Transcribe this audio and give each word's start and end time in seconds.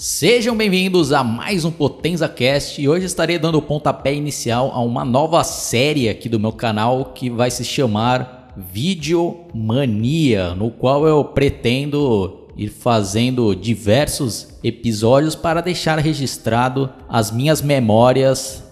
Sejam 0.00 0.56
bem-vindos 0.56 1.12
a 1.12 1.24
mais 1.24 1.64
um 1.64 1.72
Potenza 1.72 2.28
Cast 2.28 2.80
e 2.80 2.88
hoje 2.88 3.04
estarei 3.04 3.36
dando 3.36 3.58
o 3.58 3.62
pontapé 3.62 4.14
inicial 4.14 4.70
a 4.72 4.80
uma 4.80 5.04
nova 5.04 5.42
série 5.42 6.08
aqui 6.08 6.28
do 6.28 6.38
meu 6.38 6.52
canal 6.52 7.06
que 7.06 7.28
vai 7.28 7.50
se 7.50 7.64
chamar 7.64 8.52
Videomania, 8.56 10.54
no 10.54 10.70
qual 10.70 11.04
eu 11.04 11.24
pretendo 11.24 12.46
ir 12.56 12.68
fazendo 12.68 13.56
diversos 13.56 14.50
episódios 14.62 15.34
para 15.34 15.60
deixar 15.60 15.98
registrado 15.98 16.88
as 17.08 17.32
minhas 17.32 17.60
memórias 17.60 18.67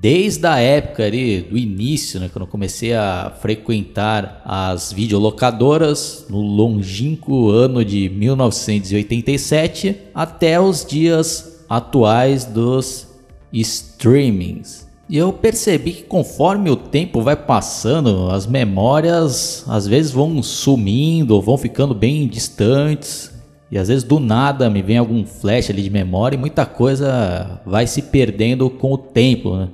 desde 0.00 0.46
a 0.46 0.60
época 0.60 1.04
ali 1.04 1.40
do 1.40 1.58
início, 1.58 2.20
né, 2.20 2.30
quando 2.32 2.44
eu 2.44 2.50
comecei 2.50 2.94
a 2.94 3.32
frequentar 3.40 4.40
as 4.44 4.92
videolocadoras 4.92 6.24
no 6.30 6.40
longínquo 6.40 7.50
ano 7.50 7.84
de 7.84 8.08
1987 8.08 9.96
até 10.14 10.60
os 10.60 10.84
dias 10.84 11.64
atuais 11.68 12.44
dos 12.44 13.08
streamings. 13.52 14.86
E 15.08 15.16
eu 15.16 15.32
percebi 15.32 15.92
que 15.92 16.02
conforme 16.02 16.70
o 16.70 16.76
tempo 16.76 17.20
vai 17.20 17.34
passando, 17.34 18.30
as 18.30 18.46
memórias 18.46 19.64
às 19.66 19.86
vezes 19.88 20.12
vão 20.12 20.42
sumindo 20.42 21.40
vão 21.40 21.56
ficando 21.56 21.94
bem 21.94 22.28
distantes. 22.28 23.36
E 23.70 23.76
às 23.76 23.88
vezes 23.88 24.04
do 24.04 24.20
nada 24.20 24.70
me 24.70 24.80
vem 24.80 24.96
algum 24.96 25.26
flash 25.26 25.70
ali 25.70 25.82
de 25.82 25.90
memória 25.90 26.36
e 26.36 26.38
muita 26.38 26.64
coisa 26.64 27.60
vai 27.66 27.86
se 27.86 28.00
perdendo 28.02 28.70
com 28.70 28.92
o 28.92 28.98
tempo, 28.98 29.56
né? 29.56 29.68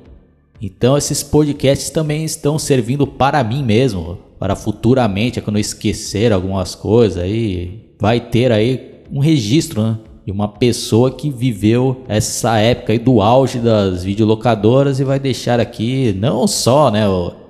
Então 0.65 0.97
esses 0.97 1.23
podcasts 1.23 1.91
também 1.91 2.25
estão 2.25 2.59
servindo 2.59 3.07
para 3.07 3.45
mim 3.45 3.63
mesmo, 3.63 4.19
para 4.39 4.57
futuramente, 4.57 5.39
quando 5.43 5.57
eu 5.57 5.61
esquecer 5.61 6.33
algumas 6.33 6.75
coisas 6.75 7.23
aí, 7.23 7.91
vai 8.01 8.19
ter 8.19 8.51
aí 8.51 9.03
um 9.13 9.19
registro, 9.19 9.83
né? 9.83 9.99
De 10.25 10.33
uma 10.33 10.49
pessoa 10.49 11.11
que 11.11 11.29
viveu 11.29 12.03
essa 12.09 12.57
época 12.57 12.95
aí 12.95 12.99
do 12.99 13.21
auge 13.21 13.59
das 13.59 14.05
videolocadoras 14.05 14.99
e 14.99 15.05
vai 15.05 15.21
deixar 15.21 15.61
aqui, 15.61 16.17
não 16.19 16.47
só, 16.47 16.91
né, 16.91 17.03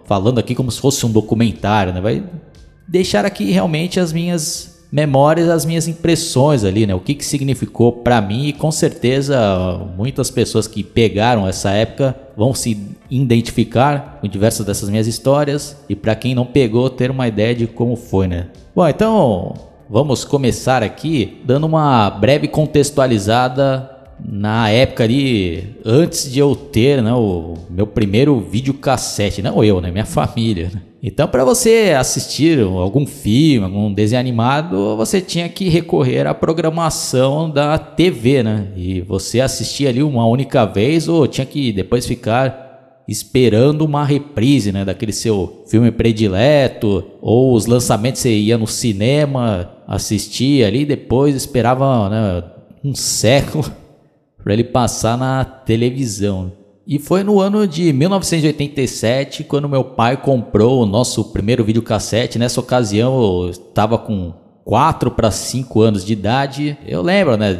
falando 0.06 0.40
aqui 0.40 0.52
como 0.56 0.72
se 0.72 0.80
fosse 0.80 1.06
um 1.06 1.12
documentário, 1.12 1.92
né? 1.92 2.00
Vai 2.00 2.24
deixar 2.88 3.24
aqui 3.24 3.52
realmente 3.52 4.00
as 4.00 4.12
minhas 4.12 4.84
memórias, 4.90 5.48
as 5.48 5.64
minhas 5.64 5.86
impressões 5.86 6.64
ali, 6.64 6.84
né? 6.84 6.96
O 6.96 7.00
que, 7.00 7.14
que 7.14 7.24
significou 7.24 7.92
para 7.92 8.20
mim 8.20 8.46
e 8.46 8.52
com 8.52 8.72
certeza 8.72 9.38
muitas 9.96 10.32
pessoas 10.32 10.66
que 10.66 10.82
pegaram 10.82 11.46
essa 11.46 11.70
época 11.70 12.23
vão 12.36 12.52
se 12.54 12.96
identificar 13.10 14.18
com 14.20 14.28
diversas 14.28 14.66
dessas 14.66 14.88
minhas 14.88 15.06
histórias 15.06 15.76
e 15.88 15.94
para 15.94 16.14
quem 16.14 16.34
não 16.34 16.46
pegou 16.46 16.90
ter 16.90 17.10
uma 17.10 17.28
ideia 17.28 17.54
de 17.54 17.66
como 17.66 17.96
foi, 17.96 18.26
né? 18.26 18.48
Bom, 18.74 18.88
então 18.88 19.54
vamos 19.88 20.24
começar 20.24 20.82
aqui 20.82 21.40
dando 21.44 21.66
uma 21.66 22.10
breve 22.10 22.48
contextualizada 22.48 23.93
na 24.22 24.70
época 24.70 25.04
ali 25.04 25.76
antes 25.84 26.30
de 26.30 26.38
eu 26.38 26.54
ter, 26.54 27.02
né, 27.02 27.12
o 27.12 27.54
meu 27.70 27.86
primeiro 27.86 28.40
videocassete, 28.40 29.42
não 29.42 29.62
eu, 29.62 29.80
né, 29.80 29.90
minha 29.90 30.04
família. 30.06 30.70
Né? 30.72 30.82
Então, 31.06 31.28
para 31.28 31.44
você 31.44 31.94
assistir 31.98 32.60
algum 32.60 33.06
filme, 33.06 33.66
algum 33.66 33.92
desenho 33.92 34.20
animado, 34.20 34.96
você 34.96 35.20
tinha 35.20 35.48
que 35.50 35.68
recorrer 35.68 36.26
à 36.26 36.32
programação 36.32 37.50
da 37.50 37.76
TV, 37.76 38.42
né? 38.42 38.68
E 38.74 39.02
você 39.02 39.42
assistia 39.42 39.90
ali 39.90 40.02
uma 40.02 40.26
única 40.26 40.64
vez 40.64 41.06
ou 41.06 41.28
tinha 41.28 41.44
que 41.44 41.72
depois 41.72 42.06
ficar 42.06 43.02
esperando 43.06 43.82
uma 43.82 44.02
reprise, 44.02 44.72
né, 44.72 44.82
daquele 44.82 45.12
seu 45.12 45.64
filme 45.66 45.90
predileto, 45.90 47.04
ou 47.20 47.52
os 47.52 47.66
lançamentos 47.66 48.22
você 48.22 48.34
ia 48.34 48.56
no 48.56 48.66
cinema, 48.66 49.70
assistia 49.86 50.66
ali, 50.66 50.86
depois 50.86 51.34
esperava, 51.34 52.08
né, 52.08 52.44
um 52.82 52.94
século 52.94 53.64
para 54.44 54.52
ele 54.52 54.62
passar 54.62 55.16
na 55.16 55.42
televisão. 55.42 56.52
E 56.86 56.98
foi 56.98 57.24
no 57.24 57.40
ano 57.40 57.66
de 57.66 57.94
1987 57.94 59.42
quando 59.42 59.70
meu 59.70 59.82
pai 59.82 60.18
comprou 60.18 60.82
o 60.82 60.86
nosso 60.86 61.32
primeiro 61.32 61.64
videocassete. 61.64 62.38
Nessa 62.38 62.60
ocasião 62.60 63.42
eu 63.42 63.50
estava 63.50 63.96
com 63.96 64.34
4 64.66 65.10
para 65.10 65.30
5 65.30 65.80
anos 65.80 66.04
de 66.04 66.12
idade. 66.12 66.76
Eu 66.86 67.00
lembro, 67.00 67.38
né, 67.38 67.58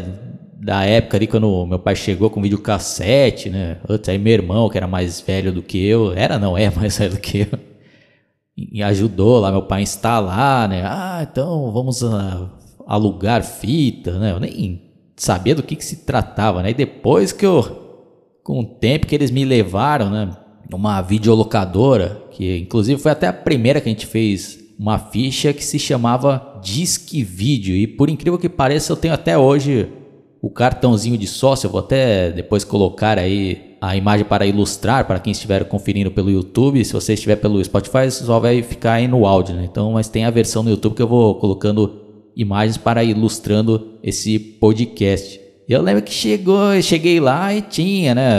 da 0.61 0.85
época 0.85 1.17
ali 1.17 1.27
quando 1.27 1.65
meu 1.65 1.79
pai 1.79 1.97
chegou 1.97 2.29
com 2.29 2.43
videocassete, 2.43 3.49
né? 3.49 3.79
Antes 3.89 4.11
aí 4.11 4.19
meu 4.19 4.35
irmão, 4.35 4.69
que 4.69 4.77
era 4.77 4.87
mais 4.87 5.23
velho 5.23 5.51
do 5.53 5.63
que 5.63 5.83
eu, 5.83 6.13
era 6.13 6.39
não, 6.39 6.57
é 6.57 6.69
mais 6.77 6.99
velho 6.99 7.13
do 7.13 7.21
que 7.21 7.49
eu. 7.51 7.59
E 8.57 8.83
ajudou 8.83 9.41
lá 9.41 9.51
meu 9.51 9.63
pai 9.63 9.81
a 9.81 9.83
instalar, 9.83 10.69
né? 10.69 10.83
Ah, 10.85 11.27
então 11.31 11.73
vamos 11.73 12.03
uh, 12.03 12.51
alugar 12.87 13.43
fita, 13.43 14.19
né? 14.19 14.33
Eu 14.33 14.39
nem 14.39 14.94
sabia 15.17 15.55
do 15.55 15.63
que, 15.63 15.77
que 15.77 15.85
se 15.85 16.05
tratava, 16.05 16.63
né? 16.63 16.71
E 16.71 16.75
depois 16.75 17.33
que 17.33 17.47
eu 17.47 17.83
com 18.43 18.61
o 18.61 18.65
tempo 18.65 19.07
que 19.07 19.15
eles 19.15 19.31
me 19.31 19.45
levaram, 19.45 20.11
né? 20.11 20.31
Uma 20.73 21.01
videolocadora, 21.01 22.23
que 22.31 22.59
inclusive 22.59 23.01
foi 23.01 23.13
até 23.13 23.27
a 23.27 23.33
primeira 23.33 23.81
que 23.81 23.89
a 23.89 23.93
gente 23.93 24.07
fez 24.07 24.59
uma 24.79 24.99
ficha 24.99 25.53
que 25.53 25.65
se 25.65 25.79
chamava 25.79 26.61
Disque 26.63 27.23
Vídeo. 27.23 27.77
E 27.77 27.87
por 27.87 28.11
incrível 28.11 28.39
que 28.39 28.49
pareça, 28.49 28.93
eu 28.93 28.97
tenho 28.97 29.15
até 29.15 29.39
hoje 29.39 29.89
o 30.43 30.51
cartãozinho 30.51 31.17
de 31.17 31.27
sócio. 31.27 31.67
Eu 31.67 31.71
vou 31.71 31.81
até 31.81 32.31
depois 32.31 32.65
colocar 32.65 33.19
aí 33.19 33.77
a 33.81 33.97
imagem 33.97 34.25
para 34.25 34.47
ilustrar 34.47 35.07
para 35.07 35.19
quem 35.21 35.31
estiver 35.31 35.65
conferindo 35.67 36.11
pelo 36.11 36.31
YouTube. 36.31 36.85
Se 36.85 36.93
você 36.93 37.15
estiver 37.15 37.37
pelo 37.37 37.63
Spotify, 37.63 38.11
só 38.11 38.41
vai 38.41 38.63
ficar 38.63 38.95
aí 38.95 39.07
no 39.07 39.27
áudio, 39.27 39.55
né? 39.55 39.65
Então, 39.65 39.93
mas 39.93 40.09
tem 40.09 40.25
a 40.25 40.31
versão 40.31 40.63
no 40.63 40.71
YouTube 40.71 40.95
que 40.95 41.03
eu 41.03 41.09
vou 41.09 41.37
colocando 41.37 42.04
imagens 42.37 42.77
para 42.77 43.05
ilustrando 43.05 43.99
esse 44.03 44.39
podcast. 44.39 45.41
Eu 45.69 45.81
lembro 45.83 46.03
que 46.03 46.13
chegou, 46.13 46.81
cheguei 46.83 47.21
lá 47.21 47.55
e 47.55 47.63
tinha, 47.63 48.15
né, 48.15 48.31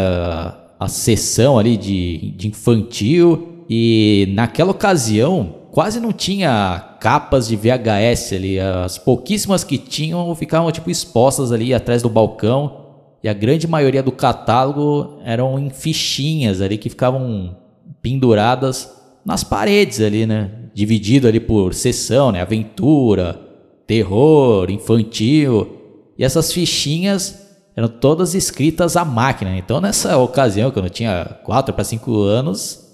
a 0.79 0.88
sessão 0.88 1.57
ali 1.57 1.78
de, 1.78 2.31
de 2.38 2.47
infantil 2.47 3.63
e 3.69 4.28
naquela 4.33 4.72
ocasião 4.72 5.66
quase 5.72 6.00
não 6.00 6.13
tinha 6.13 6.97
capas 7.01 7.47
de 7.47 7.56
VHS 7.56 8.33
ali, 8.33 8.59
as 8.59 8.97
pouquíssimas 8.97 9.63
que 9.63 9.78
tinham 9.78 10.33
ficavam 10.35 10.72
tipo 10.72 10.89
expostas 10.89 11.51
ali 11.51 11.73
atrás 11.73 12.01
do 12.01 12.09
balcão 12.09 12.85
e 13.22 13.27
a 13.27 13.33
grande 13.33 13.67
maioria 13.67 14.03
do 14.03 14.12
catálogo 14.12 15.19
eram 15.25 15.59
em 15.59 15.69
fichinhas 15.69 16.62
ali 16.62 16.77
que 16.77 16.89
ficavam 16.89 17.57
penduradas 18.01 18.89
nas 19.25 19.44
paredes 19.44 20.00
ali, 20.00 20.25
né, 20.25 20.51
dividido 20.73 21.27
ali 21.27 21.39
por 21.39 21.73
sessão, 21.73 22.31
né, 22.31 22.41
aventura, 22.41 23.39
terror, 23.88 24.69
infantil. 24.69 25.81
E 26.18 26.23
essas 26.23 26.51
fichinhas 26.51 27.46
eram 27.75 27.88
todas 27.88 28.34
escritas 28.34 28.96
à 28.96 29.03
máquina. 29.03 29.57
Então, 29.57 29.81
nessa 29.81 30.18
ocasião, 30.18 30.72
quando 30.72 30.85
eu 30.85 30.91
tinha 30.91 31.25
4 31.44 31.73
para 31.73 31.84
5 31.84 32.22
anos, 32.22 32.85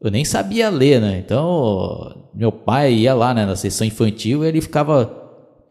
eu 0.00 0.10
nem 0.10 0.24
sabia 0.24 0.68
ler, 0.68 1.00
né? 1.00 1.22
Então, 1.24 2.28
meu 2.34 2.50
pai 2.50 2.92
ia 2.92 3.14
lá 3.14 3.32
né, 3.32 3.46
na 3.46 3.56
sessão 3.56 3.86
infantil 3.86 4.44
e 4.44 4.48
ele 4.48 4.60
ficava 4.60 5.06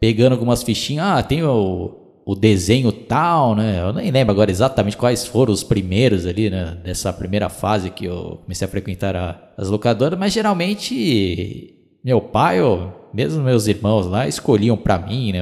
pegando 0.00 0.32
algumas 0.32 0.62
fichinhas. 0.62 1.06
Ah, 1.06 1.22
tem 1.22 1.42
o, 1.42 1.94
o 2.24 2.34
desenho 2.34 2.90
tal, 2.90 3.54
né? 3.54 3.80
Eu 3.82 3.92
nem 3.92 4.10
lembro 4.10 4.32
agora 4.32 4.50
exatamente 4.50 4.96
quais 4.96 5.26
foram 5.26 5.52
os 5.52 5.62
primeiros 5.62 6.26
ali, 6.26 6.48
né? 6.48 6.76
Dessa 6.82 7.12
primeira 7.12 7.50
fase 7.50 7.90
que 7.90 8.06
eu 8.06 8.40
comecei 8.42 8.66
a 8.66 8.70
frequentar 8.70 9.14
a, 9.14 9.52
as 9.58 9.68
locadoras, 9.68 10.18
mas 10.18 10.32
geralmente 10.32 11.73
meu 12.04 12.20
pai, 12.20 12.60
ou 12.60 13.10
mesmo 13.14 13.42
meus 13.42 13.66
irmãos 13.66 14.06
lá, 14.06 14.28
escolhiam 14.28 14.76
para 14.76 14.98
mim, 14.98 15.32
né? 15.32 15.40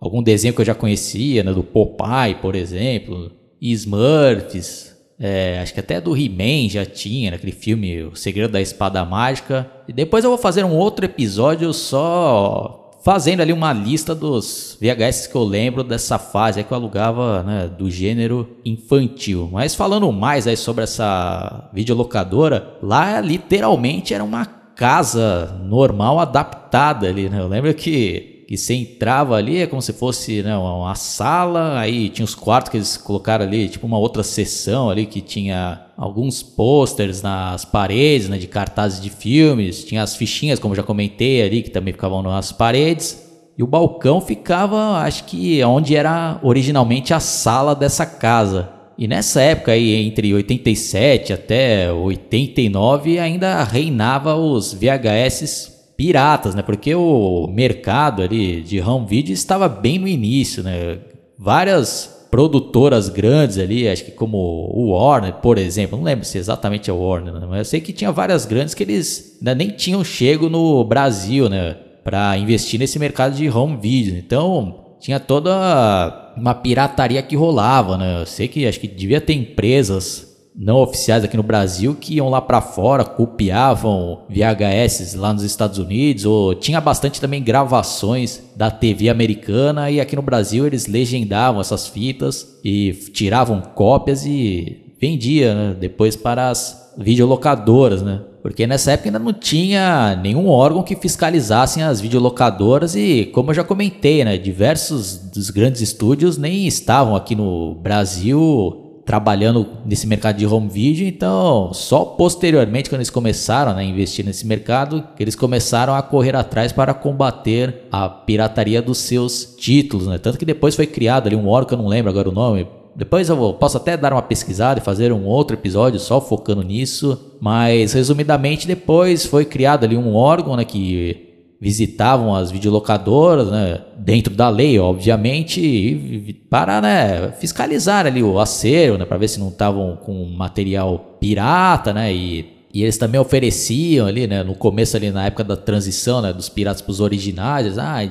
algum 0.00 0.22
desenho 0.22 0.54
que 0.54 0.60
eu 0.60 0.64
já 0.64 0.74
conhecia, 0.74 1.42
né, 1.42 1.52
do 1.52 1.62
Popeye, 1.62 2.36
por 2.40 2.54
exemplo, 2.54 3.32
Smurfs, 3.60 4.96
é, 5.20 5.58
acho 5.60 5.74
que 5.74 5.80
até 5.80 6.00
do 6.00 6.16
He-Man 6.16 6.68
já 6.68 6.86
tinha, 6.86 7.32
naquele 7.32 7.50
filme 7.50 8.04
O 8.04 8.14
Segredo 8.14 8.52
da 8.52 8.60
Espada 8.60 9.04
Mágica. 9.04 9.68
E 9.88 9.92
depois 9.92 10.22
eu 10.22 10.30
vou 10.30 10.38
fazer 10.38 10.64
um 10.64 10.76
outro 10.76 11.04
episódio 11.04 11.72
só 11.72 13.00
fazendo 13.02 13.40
ali 13.40 13.52
uma 13.52 13.72
lista 13.72 14.14
dos 14.14 14.76
VHS 14.80 15.26
que 15.28 15.34
eu 15.34 15.42
lembro 15.42 15.82
dessa 15.82 16.18
fase 16.18 16.62
que 16.62 16.72
eu 16.72 16.76
alugava 16.76 17.42
né, 17.42 17.66
do 17.66 17.90
gênero 17.90 18.58
infantil. 18.64 19.48
Mas 19.50 19.74
falando 19.74 20.12
mais 20.12 20.46
aí 20.46 20.56
sobre 20.56 20.84
essa 20.84 21.68
videolocadora, 21.72 22.76
lá 22.80 23.20
literalmente 23.20 24.14
era 24.14 24.22
uma 24.22 24.44
casa 24.78 25.60
normal 25.64 26.20
adaptada 26.20 27.08
ali, 27.08 27.28
né? 27.28 27.40
Eu 27.40 27.48
lembro 27.48 27.74
que 27.74 28.36
que 28.48 28.56
você 28.56 28.72
entrava 28.72 29.34
ali, 29.34 29.58
é 29.58 29.66
como 29.66 29.82
se 29.82 29.92
fosse 29.92 30.42
né, 30.42 30.56
uma 30.56 30.94
sala, 30.94 31.78
aí 31.78 32.08
tinha 32.08 32.24
os 32.24 32.34
quartos 32.34 32.70
que 32.70 32.78
eles 32.78 32.96
colocaram 32.96 33.44
ali, 33.44 33.68
tipo 33.68 33.86
uma 33.86 33.98
outra 33.98 34.22
seção 34.22 34.88
ali 34.88 35.04
que 35.04 35.20
tinha 35.20 35.82
alguns 35.98 36.42
posters 36.42 37.20
nas 37.20 37.66
paredes, 37.66 38.26
né, 38.30 38.38
de 38.38 38.46
cartazes 38.46 39.02
de 39.02 39.10
filmes, 39.10 39.84
tinha 39.84 40.02
as 40.02 40.16
fichinhas, 40.16 40.58
como 40.58 40.74
já 40.74 40.82
comentei 40.82 41.42
ali, 41.42 41.62
que 41.62 41.68
também 41.68 41.92
ficavam 41.92 42.22
nas 42.22 42.50
paredes. 42.50 43.22
E 43.58 43.62
o 43.62 43.66
balcão 43.66 44.18
ficava, 44.18 44.96
acho 45.00 45.24
que 45.24 45.62
onde 45.62 45.94
era 45.94 46.40
originalmente 46.42 47.12
a 47.12 47.20
sala 47.20 47.74
dessa 47.74 48.06
casa. 48.06 48.77
E 48.98 49.06
nessa 49.06 49.40
época 49.40 49.70
aí, 49.70 49.94
entre 49.94 50.34
87 50.34 51.32
até 51.32 51.92
89, 51.92 53.20
ainda 53.20 53.62
reinava 53.62 54.34
os 54.34 54.74
VHS 54.74 55.92
piratas, 55.96 56.56
né? 56.56 56.62
Porque 56.62 56.92
o 56.96 57.46
mercado 57.46 58.22
ali 58.22 58.60
de 58.60 58.80
home 58.80 59.06
video 59.06 59.32
estava 59.32 59.68
bem 59.68 60.00
no 60.00 60.08
início, 60.08 60.64
né? 60.64 60.98
Várias 61.38 62.26
produtoras 62.28 63.08
grandes 63.08 63.56
ali, 63.56 63.88
acho 63.88 64.04
que 64.04 64.10
como 64.10 64.36
o 64.36 64.90
Warner, 64.90 65.34
por 65.34 65.58
exemplo, 65.58 65.96
não 65.96 66.04
lembro 66.04 66.24
se 66.24 66.36
exatamente 66.36 66.90
é 66.90 66.92
o 66.92 66.98
Warner, 66.98 67.34
né? 67.34 67.46
mas 67.48 67.58
eu 67.58 67.64
sei 67.64 67.80
que 67.80 67.92
tinha 67.92 68.12
várias 68.12 68.44
grandes 68.44 68.74
que 68.74 68.82
eles 68.82 69.38
ainda 69.40 69.54
nem 69.54 69.70
tinham 69.70 70.04
chego 70.04 70.50
no 70.50 70.84
Brasil, 70.84 71.48
né, 71.48 71.74
para 72.04 72.36
investir 72.36 72.78
nesse 72.78 72.98
mercado 72.98 73.34
de 73.34 73.48
home 73.48 73.78
video. 73.80 74.16
Então, 74.18 74.87
tinha 75.00 75.20
toda 75.20 76.32
uma 76.36 76.54
pirataria 76.54 77.22
que 77.22 77.36
rolava, 77.36 77.96
né? 77.96 78.22
Eu 78.22 78.26
sei 78.26 78.48
que 78.48 78.66
acho 78.66 78.80
que 78.80 78.88
devia 78.88 79.20
ter 79.20 79.34
empresas 79.34 80.28
não 80.58 80.78
oficiais 80.78 81.22
aqui 81.22 81.36
no 81.36 81.42
Brasil 81.42 81.96
que 81.98 82.14
iam 82.14 82.28
lá 82.28 82.42
para 82.42 82.60
fora, 82.60 83.04
copiavam 83.04 84.22
VHS 84.28 85.14
lá 85.14 85.32
nos 85.32 85.44
Estados 85.44 85.78
Unidos, 85.78 86.24
ou 86.24 86.52
tinha 86.52 86.80
bastante 86.80 87.20
também 87.20 87.40
gravações 87.40 88.42
da 88.56 88.68
TV 88.68 89.08
americana 89.08 89.88
e 89.88 90.00
aqui 90.00 90.16
no 90.16 90.22
Brasil 90.22 90.66
eles 90.66 90.88
legendavam 90.88 91.60
essas 91.60 91.86
fitas 91.86 92.58
e 92.64 92.92
tiravam 93.12 93.60
cópias 93.60 94.26
e 94.26 94.94
vendia 95.00 95.54
né, 95.54 95.76
depois 95.78 96.16
para 96.16 96.50
as 96.50 96.92
videolocadoras, 96.98 98.02
né? 98.02 98.22
Porque 98.42 98.66
nessa 98.66 98.92
época 98.92 99.08
ainda 99.08 99.18
não 99.18 99.32
tinha 99.32 100.18
nenhum 100.22 100.48
órgão 100.48 100.82
que 100.82 100.96
fiscalizasse 100.96 101.82
as 101.82 102.00
videolocadoras 102.00 102.94
e, 102.94 103.26
como 103.34 103.50
eu 103.50 103.54
já 103.54 103.64
comentei, 103.64 104.24
né, 104.24 104.36
diversos 104.36 105.16
dos 105.16 105.50
grandes 105.50 105.80
estúdios 105.80 106.38
nem 106.38 106.66
estavam 106.66 107.16
aqui 107.16 107.34
no 107.34 107.74
Brasil 107.74 108.84
trabalhando 109.08 109.66
nesse 109.86 110.06
mercado 110.06 110.36
de 110.36 110.46
home 110.46 110.68
video, 110.68 111.08
então 111.08 111.72
só 111.72 112.04
posteriormente 112.04 112.90
quando 112.90 113.00
eles 113.00 113.08
começaram 113.08 113.72
né, 113.72 113.80
a 113.80 113.84
investir 113.84 114.22
nesse 114.22 114.46
mercado, 114.46 115.02
eles 115.18 115.34
começaram 115.34 115.94
a 115.94 116.02
correr 116.02 116.36
atrás 116.36 116.72
para 116.72 116.92
combater 116.92 117.86
a 117.90 118.06
pirataria 118.06 118.82
dos 118.82 118.98
seus 118.98 119.54
títulos, 119.56 120.06
né? 120.06 120.18
Tanto 120.18 120.38
que 120.38 120.44
depois 120.44 120.76
foi 120.76 120.86
criado 120.86 121.26
ali 121.26 121.34
um 121.34 121.48
órgão, 121.48 121.78
eu 121.78 121.82
não 121.82 121.88
lembro 121.88 122.10
agora 122.10 122.28
o 122.28 122.32
nome, 122.32 122.68
depois 122.98 123.28
eu 123.28 123.54
posso 123.54 123.76
até 123.76 123.96
dar 123.96 124.12
uma 124.12 124.20
pesquisada 124.20 124.80
e 124.80 124.82
fazer 124.82 125.12
um 125.12 125.24
outro 125.24 125.54
episódio 125.54 126.00
só 126.00 126.20
focando 126.20 126.64
nisso, 126.64 127.36
mas 127.40 127.92
resumidamente 127.92 128.66
depois 128.66 129.24
foi 129.24 129.44
criado 129.44 129.84
ali 129.84 129.96
um 129.96 130.16
órgão 130.16 130.56
né, 130.56 130.64
que 130.64 131.54
visitavam 131.60 132.34
as 132.34 132.50
videolocadoras, 132.50 133.52
né, 133.52 133.82
dentro 133.96 134.34
da 134.34 134.48
lei, 134.48 134.80
obviamente, 134.80 136.42
para 136.50 136.80
né, 136.80 137.30
fiscalizar 137.38 138.04
ali 138.04 138.20
o 138.20 138.40
acervo, 138.40 138.98
né, 138.98 139.04
para 139.04 139.16
ver 139.16 139.28
se 139.28 139.38
não 139.38 139.50
estavam 139.50 139.94
com 139.94 140.24
material 140.36 141.18
pirata, 141.20 141.94
né, 141.94 142.12
e, 142.12 142.46
e, 142.74 142.82
eles 142.82 142.98
também 142.98 143.20
ofereciam 143.20 144.08
ali, 144.08 144.26
né, 144.26 144.42
no 144.42 144.56
começo 144.56 144.96
ali 144.96 145.12
na 145.12 145.26
época 145.26 145.44
da 145.44 145.56
transição, 145.56 146.20
né, 146.20 146.32
dos 146.32 146.48
piratas 146.48 146.82
para 146.82 146.90
os 146.90 146.98
originais, 146.98 147.78
ah, 147.78 147.98
a 147.98 148.08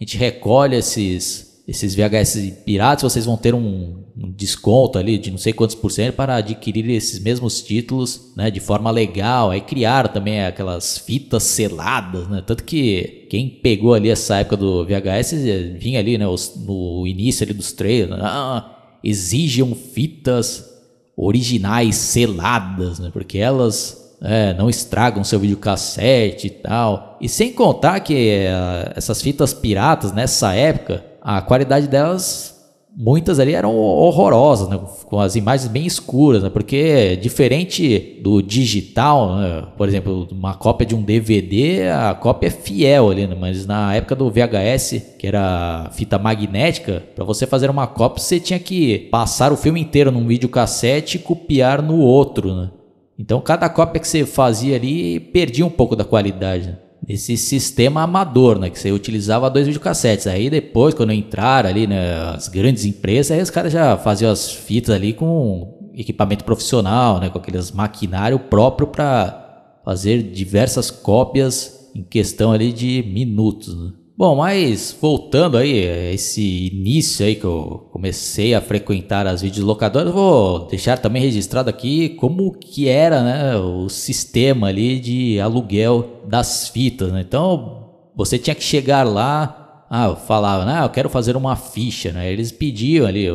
gente 0.00 0.18
recolhe 0.18 0.76
esses 0.76 1.53
esses 1.66 1.94
VHS 1.94 2.62
piratas, 2.64 3.02
vocês 3.02 3.24
vão 3.24 3.38
ter 3.38 3.54
um, 3.54 4.04
um, 4.16 4.30
desconto 4.30 4.98
ali 4.98 5.16
de 5.16 5.30
não 5.30 5.38
sei 5.38 5.52
quantos 5.52 5.74
por 5.74 5.90
cento 5.90 6.14
para 6.14 6.36
adquirir 6.36 6.88
esses 6.90 7.18
mesmos 7.18 7.62
títulos, 7.62 8.32
né, 8.36 8.50
de 8.50 8.60
forma 8.60 8.90
legal. 8.90 9.50
Aí 9.50 9.62
criaram 9.62 10.12
também 10.12 10.44
aquelas 10.44 10.98
fitas 10.98 11.42
seladas, 11.42 12.28
né? 12.28 12.42
Tanto 12.46 12.64
que 12.64 13.26
quem 13.30 13.48
pegou 13.48 13.94
ali 13.94 14.10
essa 14.10 14.36
época 14.36 14.58
do 14.58 14.84
VHS 14.84 15.32
vinha 15.78 16.00
ali, 16.00 16.18
né, 16.18 16.28
os, 16.28 16.54
no 16.54 17.06
início 17.06 17.44
ali 17.44 17.54
dos 17.54 17.72
trailers, 17.72 18.20
ah, 18.22 18.98
exigem 19.02 19.74
fitas 19.74 20.70
originais 21.16 21.96
seladas, 21.96 22.98
né? 22.98 23.08
Porque 23.10 23.38
elas 23.38 24.16
é, 24.20 24.52
não 24.52 24.68
estragam 24.68 25.24
seu 25.24 25.40
videocassete 25.40 26.46
e 26.46 26.50
tal. 26.50 27.16
E 27.22 27.28
sem 27.28 27.54
contar 27.54 28.00
que 28.00 28.14
é, 28.14 28.92
essas 28.94 29.22
fitas 29.22 29.54
piratas 29.54 30.12
nessa 30.12 30.54
época 30.54 31.13
a 31.24 31.40
qualidade 31.40 31.88
delas, 31.88 32.54
muitas 32.94 33.40
ali 33.40 33.54
eram 33.54 33.74
horrorosas, 33.74 34.68
né? 34.68 34.78
com 35.06 35.18
as 35.18 35.34
imagens 35.34 35.70
bem 35.70 35.86
escuras, 35.86 36.42
né? 36.42 36.50
porque 36.50 37.16
diferente 37.16 38.20
do 38.22 38.42
digital, 38.42 39.36
né? 39.36 39.66
por 39.74 39.88
exemplo, 39.88 40.28
uma 40.30 40.52
cópia 40.54 40.86
de 40.86 40.94
um 40.94 41.02
DVD, 41.02 41.88
a 41.88 42.14
cópia 42.14 42.48
é 42.48 42.50
fiel 42.50 43.10
ali, 43.10 43.26
né? 43.26 43.34
mas 43.34 43.64
na 43.66 43.94
época 43.94 44.14
do 44.14 44.30
VHS, 44.30 45.16
que 45.18 45.26
era 45.26 45.90
fita 45.94 46.18
magnética, 46.18 47.02
para 47.14 47.24
você 47.24 47.46
fazer 47.46 47.70
uma 47.70 47.86
cópia 47.86 48.22
você 48.22 48.38
tinha 48.38 48.58
que 48.58 49.08
passar 49.10 49.50
o 49.50 49.56
filme 49.56 49.80
inteiro 49.80 50.12
num 50.12 50.26
videocassete 50.26 51.16
e 51.16 51.20
copiar 51.20 51.80
no 51.80 51.98
outro, 51.98 52.54
né? 52.54 52.70
Então 53.18 53.40
cada 53.40 53.68
cópia 53.68 54.00
que 54.00 54.08
você 54.08 54.26
fazia 54.26 54.76
ali 54.76 55.18
perdia 55.20 55.64
um 55.64 55.70
pouco 55.70 55.96
da 55.96 56.04
qualidade. 56.04 56.76
Esse 57.08 57.36
sistema 57.36 58.02
amador, 58.02 58.58
né? 58.58 58.70
Que 58.70 58.78
você 58.78 58.90
utilizava 58.92 59.50
dois 59.50 59.66
videocassetes. 59.66 60.26
Aí 60.26 60.48
depois, 60.48 60.94
quando 60.94 61.12
entraram 61.12 61.68
ali, 61.68 61.86
né, 61.86 62.14
as 62.34 62.48
grandes 62.48 62.84
empresas, 62.84 63.30
aí 63.30 63.42
os 63.42 63.50
caras 63.50 63.72
já 63.72 63.96
faziam 63.96 64.30
as 64.30 64.50
fitas 64.50 64.94
ali 64.94 65.12
com 65.12 65.90
equipamento 65.94 66.44
profissional, 66.44 67.20
né? 67.20 67.28
Com 67.28 67.38
aqueles 67.38 67.70
maquinário 67.70 68.38
próprio 68.38 68.88
para 68.88 69.80
fazer 69.84 70.22
diversas 70.22 70.90
cópias 70.90 71.90
em 71.94 72.02
questão 72.02 72.52
ali 72.52 72.72
de 72.72 73.04
minutos. 73.06 73.74
Né? 73.76 73.92
Bom, 74.16 74.36
mas 74.36 74.96
voltando 75.00 75.58
aí 75.58 75.88
a 75.88 76.12
esse 76.12 76.68
início 76.72 77.26
aí 77.26 77.34
que 77.34 77.44
eu 77.44 77.88
comecei 77.90 78.54
a 78.54 78.60
frequentar 78.60 79.26
as 79.26 79.42
videolocadoras, 79.42 80.12
vou 80.12 80.68
deixar 80.68 80.98
também 80.98 81.20
registrado 81.20 81.68
aqui 81.68 82.10
como 82.10 82.52
que 82.52 82.88
era, 82.88 83.24
né, 83.24 83.56
o 83.56 83.88
sistema 83.88 84.68
ali 84.68 85.00
de 85.00 85.40
aluguel 85.40 86.22
das 86.28 86.68
fitas, 86.68 87.10
né? 87.10 87.22
Então, 87.26 87.90
você 88.14 88.38
tinha 88.38 88.54
que 88.54 88.62
chegar 88.62 89.02
lá, 89.02 89.84
ah, 89.90 90.14
falava, 90.14 90.64
ah, 90.70 90.84
eu 90.84 90.90
quero 90.90 91.08
fazer 91.10 91.36
uma 91.36 91.56
ficha, 91.56 92.12
né? 92.12 92.32
Eles 92.32 92.52
pediam 92.52 93.06
ali 93.08 93.26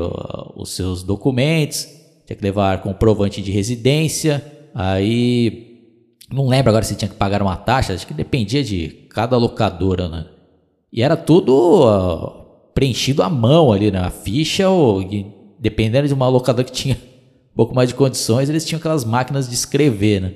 os 0.55 0.69
seus 0.69 1.03
documentos, 1.03 1.85
tinha 2.25 2.37
que 2.37 2.43
levar 2.43 2.81
comprovante 2.81 3.41
de 3.41 3.51
residência, 3.51 4.41
aí 4.73 5.81
não 6.31 6.47
lembro 6.47 6.69
agora 6.69 6.85
se 6.85 6.95
tinha 6.95 7.09
que 7.09 7.17
pagar 7.17 7.41
uma 7.41 7.57
taxa, 7.57 7.93
acho 7.93 8.07
que 8.07 8.13
dependia 8.13 8.63
de 8.63 8.87
cada 9.09 9.35
locadora, 9.35 10.07
né? 10.07 10.25
E 10.91 11.03
era 11.03 11.15
tudo 11.15 12.39
preenchido 12.73 13.21
à 13.21 13.29
mão 13.29 13.71
ali 13.71 13.91
na 13.91 14.03
né? 14.03 14.09
ficha, 14.09 14.69
ou 14.69 15.03
dependendo 15.59 16.07
de 16.07 16.13
uma 16.13 16.27
locadora 16.27 16.63
que 16.63 16.71
tinha 16.71 16.95
um 16.95 17.55
pouco 17.55 17.75
mais 17.75 17.89
de 17.89 17.95
condições, 17.95 18.49
eles 18.49 18.65
tinham 18.65 18.79
aquelas 18.79 19.03
máquinas 19.03 19.47
de 19.49 19.55
escrever, 19.55 20.21
né? 20.21 20.33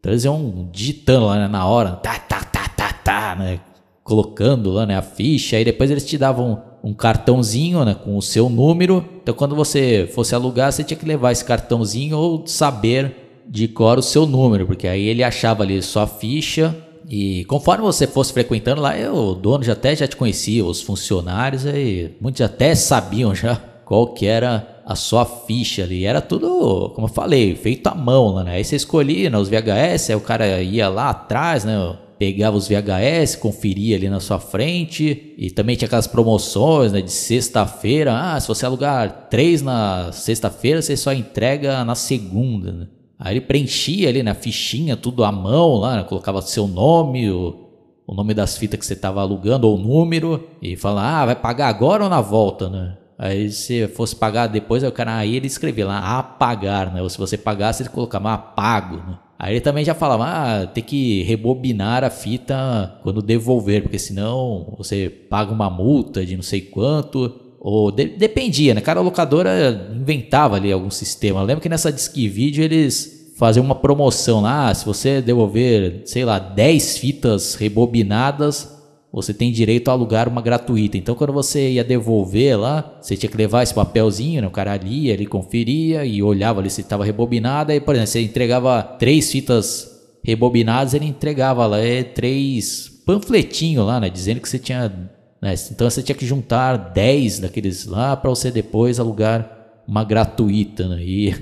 Então 0.00 0.12
eles 0.12 0.24
iam 0.24 0.68
digitando 0.72 1.26
lá 1.26 1.36
né, 1.36 1.48
na 1.48 1.66
hora, 1.66 1.92
tá, 1.92 2.18
tá, 2.18 2.42
tá, 2.44 2.68
tá, 2.68 2.92
tá, 2.92 3.36
né? 3.36 3.60
Colocando 4.02 4.70
lá 4.70 4.86
né, 4.86 4.96
a 4.96 5.02
ficha, 5.02 5.56
aí 5.56 5.64
depois 5.64 5.90
eles 5.90 6.06
te 6.06 6.16
davam 6.16 6.62
um 6.82 6.94
cartãozinho 6.94 7.84
né, 7.84 7.94
com 7.94 8.16
o 8.16 8.22
seu 8.22 8.48
número. 8.48 9.04
Então 9.22 9.34
quando 9.34 9.56
você 9.56 10.08
fosse 10.14 10.34
alugar, 10.34 10.72
você 10.72 10.84
tinha 10.84 10.96
que 10.96 11.04
levar 11.04 11.32
esse 11.32 11.44
cartãozinho 11.44 12.16
ou 12.16 12.46
saber 12.46 13.42
de 13.48 13.68
cor 13.68 13.98
o 13.98 14.02
seu 14.02 14.26
número, 14.26 14.66
porque 14.66 14.88
aí 14.88 15.06
ele 15.06 15.22
achava 15.22 15.62
ali 15.62 15.82
sua 15.82 16.06
ficha 16.06 16.74
e 17.08 17.44
conforme 17.44 17.84
você 17.84 18.06
fosse 18.06 18.32
frequentando 18.32 18.80
lá, 18.80 18.98
eu, 18.98 19.14
o 19.14 19.34
dono 19.34 19.62
já 19.62 19.74
até 19.74 19.94
já 19.94 20.08
te 20.08 20.16
conhecia, 20.16 20.64
os 20.64 20.82
funcionários, 20.82 21.64
aí 21.64 22.16
muitos 22.20 22.40
até 22.40 22.74
sabiam 22.74 23.34
já 23.34 23.56
qual 23.84 24.12
que 24.12 24.26
era 24.26 24.82
a 24.84 24.94
sua 24.94 25.24
ficha 25.24 25.84
ali. 25.84 26.04
Era 26.04 26.20
tudo, 26.20 26.90
como 26.94 27.06
eu 27.06 27.12
falei, 27.12 27.54
feito 27.54 27.86
à 27.88 27.94
mão 27.94 28.28
lá, 28.28 28.44
né? 28.44 28.52
Aí 28.52 28.64
você 28.64 28.76
escolhia 28.76 29.30
né, 29.30 29.38
os 29.38 29.48
VHS, 29.48 30.10
aí 30.10 30.16
o 30.16 30.20
cara 30.20 30.62
ia 30.62 30.88
lá 30.88 31.10
atrás, 31.10 31.64
né? 31.64 31.96
Pegava 32.18 32.56
os 32.56 32.66
VHS, 32.66 33.36
conferia 33.36 33.96
ali 33.96 34.08
na 34.08 34.20
sua 34.20 34.38
frente. 34.38 35.34
E 35.36 35.50
também 35.50 35.76
tinha 35.76 35.86
aquelas 35.86 36.06
promoções 36.06 36.90
né, 36.90 37.02
de 37.02 37.12
sexta-feira. 37.12 38.16
Ah, 38.16 38.40
se 38.40 38.48
você 38.48 38.64
alugar 38.64 39.28
três 39.28 39.60
na 39.60 40.10
sexta-feira, 40.12 40.80
você 40.80 40.96
só 40.96 41.12
entrega 41.12 41.84
na 41.84 41.94
segunda. 41.94 42.72
Né? 42.72 42.86
Aí 43.18 43.34
ele 43.34 43.40
preenchia 43.40 44.08
ali 44.08 44.22
na 44.22 44.34
fichinha 44.34 44.96
tudo 44.96 45.24
à 45.24 45.32
mão 45.32 45.76
lá, 45.76 45.96
né? 45.96 46.02
colocava 46.04 46.42
seu 46.42 46.68
nome, 46.68 47.30
o, 47.30 47.66
o 48.06 48.14
nome 48.14 48.34
das 48.34 48.58
fitas 48.58 48.78
que 48.78 48.86
você 48.86 48.92
estava 48.92 49.20
alugando 49.20 49.66
ou 49.66 49.76
o 49.76 49.80
número 49.80 50.48
e 50.60 50.76
falava, 50.76 51.08
ah, 51.08 51.26
vai 51.26 51.36
pagar 51.36 51.68
agora 51.68 52.04
ou 52.04 52.10
na 52.10 52.20
volta, 52.20 52.68
né? 52.68 52.96
Aí 53.18 53.50
se 53.50 53.88
fosse 53.88 54.14
pagar 54.14 54.46
depois, 54.46 54.84
aí 54.84 54.90
o 54.90 54.92
cara 54.92 55.16
aí 55.16 55.36
ele 55.36 55.46
escrevia 55.46 55.86
lá 55.86 56.18
apagar, 56.18 56.92
né? 56.92 57.00
Ou 57.00 57.08
se 57.08 57.16
você 57.16 57.38
pagasse, 57.38 57.82
ele 57.82 57.88
colocava 57.88 58.34
apago, 58.34 58.96
né? 58.96 59.18
Aí 59.38 59.54
ele 59.54 59.60
também 59.60 59.84
já 59.84 59.94
falava, 59.94 60.24
ah, 60.26 60.66
tem 60.66 60.82
que 60.82 61.22
rebobinar 61.22 62.04
a 62.04 62.10
fita 62.10 62.98
quando 63.02 63.20
devolver, 63.20 63.82
porque 63.82 63.98
senão 63.98 64.74
você 64.78 65.08
paga 65.08 65.52
uma 65.52 65.68
multa 65.68 66.24
de 66.24 66.36
não 66.36 66.42
sei 66.42 66.60
quanto. 66.62 67.45
Ou 67.68 67.90
de, 67.90 68.04
dependia, 68.04 68.74
né? 68.74 68.80
Cada 68.80 69.00
locadora 69.00 69.90
inventava 69.92 70.54
ali 70.54 70.70
algum 70.70 70.88
sistema. 70.88 71.40
Eu 71.40 71.44
lembro 71.44 71.60
que 71.60 71.68
nessa 71.68 71.90
Disque 71.90 72.28
Video 72.28 72.62
eles 72.62 73.32
faziam 73.36 73.64
uma 73.64 73.74
promoção 73.74 74.40
lá. 74.40 74.68
Ah, 74.68 74.74
se 74.74 74.86
você 74.86 75.20
devolver, 75.20 76.02
sei 76.04 76.24
lá, 76.24 76.38
10 76.38 76.98
fitas 76.98 77.56
rebobinadas, 77.56 78.72
você 79.12 79.34
tem 79.34 79.50
direito 79.50 79.88
a 79.88 79.94
alugar 79.94 80.28
uma 80.28 80.40
gratuita. 80.40 80.96
Então, 80.96 81.16
quando 81.16 81.32
você 81.32 81.72
ia 81.72 81.82
devolver 81.82 82.56
lá, 82.56 82.98
você 83.02 83.16
tinha 83.16 83.28
que 83.28 83.36
levar 83.36 83.64
esse 83.64 83.74
papelzinho, 83.74 84.42
né? 84.42 84.46
o 84.46 84.52
cara 84.52 84.76
lia, 84.76 85.12
ele 85.12 85.26
conferia 85.26 86.04
e 86.04 86.22
olhava 86.22 86.60
ali 86.60 86.70
se 86.70 86.82
estava 86.82 87.04
rebobinada. 87.04 87.74
E, 87.74 87.80
por 87.80 87.96
exemplo, 87.96 88.12
você 88.12 88.22
entregava 88.22 88.80
três 88.80 89.32
fitas 89.32 89.90
rebobinadas, 90.22 90.94
ele 90.94 91.06
entregava 91.06 91.66
lá 91.66 91.80
é, 91.80 92.04
três 92.04 93.02
panfletinhos 93.04 93.84
lá, 93.84 93.98
né? 93.98 94.08
Dizendo 94.08 94.40
que 94.40 94.48
você 94.48 94.60
tinha 94.60 95.15
Né? 95.40 95.54
Então 95.70 95.88
você 95.88 96.02
tinha 96.02 96.16
que 96.16 96.26
juntar 96.26 96.76
10 96.76 97.40
daqueles 97.40 97.86
lá 97.86 98.16
para 98.16 98.30
você 98.30 98.50
depois 98.50 98.98
alugar 98.98 99.50
uma 99.86 100.04
gratuita. 100.04 100.88
Né? 100.88 101.02
E, 101.02 101.34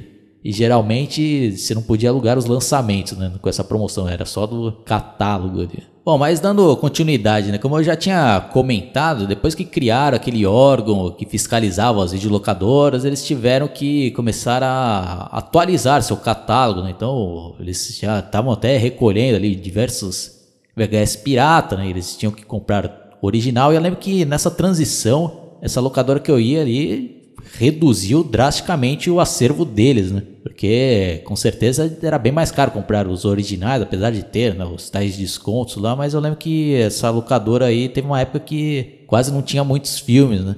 e 0.45 0.53
geralmente 0.53 1.57
você 1.57 1.75
não 1.75 1.83
podia 1.83 2.11
alugar 2.11 2.39
os 2.39 2.47
lançamentos 2.47 3.17
né? 3.17 3.33
com 3.41 3.49
essa 3.49 3.65
promoção, 3.65 4.09
era 4.09 4.25
só 4.25 4.47
do 4.47 4.73
catálogo 4.85 5.61
ali. 5.61 5.95
Bom, 6.05 6.19
mas 6.19 6.39
dando 6.39 6.77
continuidade, 6.77 7.51
né? 7.51 7.57
Como 7.57 7.79
eu 7.79 7.83
já 7.83 7.97
tinha 7.97 8.39
comentado, 8.53 9.27
depois 9.27 9.55
que 9.55 9.65
criaram 9.65 10.15
aquele 10.15 10.45
órgão 10.45 11.11
que 11.11 11.25
fiscalizava 11.25 12.05
as 12.05 12.13
videolocadoras, 12.13 13.07
eles 13.07 13.25
tiveram 13.25 13.67
que 13.67 14.11
começar 14.11 14.63
a 14.63 15.31
atualizar 15.33 16.03
seu 16.03 16.19
catálogo, 16.19 16.83
né? 16.83 16.91
Então, 16.95 17.55
eles 17.59 17.99
já 17.99 18.19
estavam 18.19 18.53
até 18.53 18.77
recolhendo 18.77 19.37
ali 19.37 19.57
diversos 19.57 20.43
VHS 20.77 21.17
pirata, 21.17 21.75
né? 21.75 21.89
Eles 21.89 22.15
tinham 22.19 22.33
que 22.33 22.45
comprar 22.45 23.04
original. 23.25 23.73
E 23.73 23.77
eu 23.77 23.81
lembro 23.81 23.99
que 23.99 24.25
nessa 24.25 24.51
transição, 24.51 25.57
essa 25.63 25.81
locadora 25.81 26.21
que 26.21 26.31
eu 26.31 26.39
ia 26.39 26.61
ali 26.61 27.15
reduziu 27.59 28.25
drasticamente 28.25 29.11
o 29.11 29.21
acervo 29.21 29.65
deles, 29.65 30.11
né? 30.11 30.23
Porque 30.43 31.23
com 31.25 31.37
certeza 31.37 31.99
era 32.03 32.19
bem 32.19 32.33
mais 32.33 32.51
caro 32.51 32.71
comprar 32.71 33.07
os 33.07 33.25
originais, 33.25 33.83
apesar 33.83 34.11
de 34.11 34.23
ter 34.25 34.55
né, 34.55 34.65
os 34.65 34.91
tais 34.91 35.17
descontos 35.17 35.77
lá, 35.77 35.95
mas 35.95 36.15
eu 36.15 36.21
lembro 36.21 36.39
que 36.39 36.75
essa 36.75 37.11
locadora 37.11 37.67
aí 37.67 37.89
teve 37.89 38.07
uma 38.07 38.21
época 38.21 38.41
que 38.41 39.05
quase 39.07 39.33
não 39.33 39.43
tinha 39.43 39.63
muitos 39.63 39.99
filmes, 39.99 40.43
né? 40.43 40.57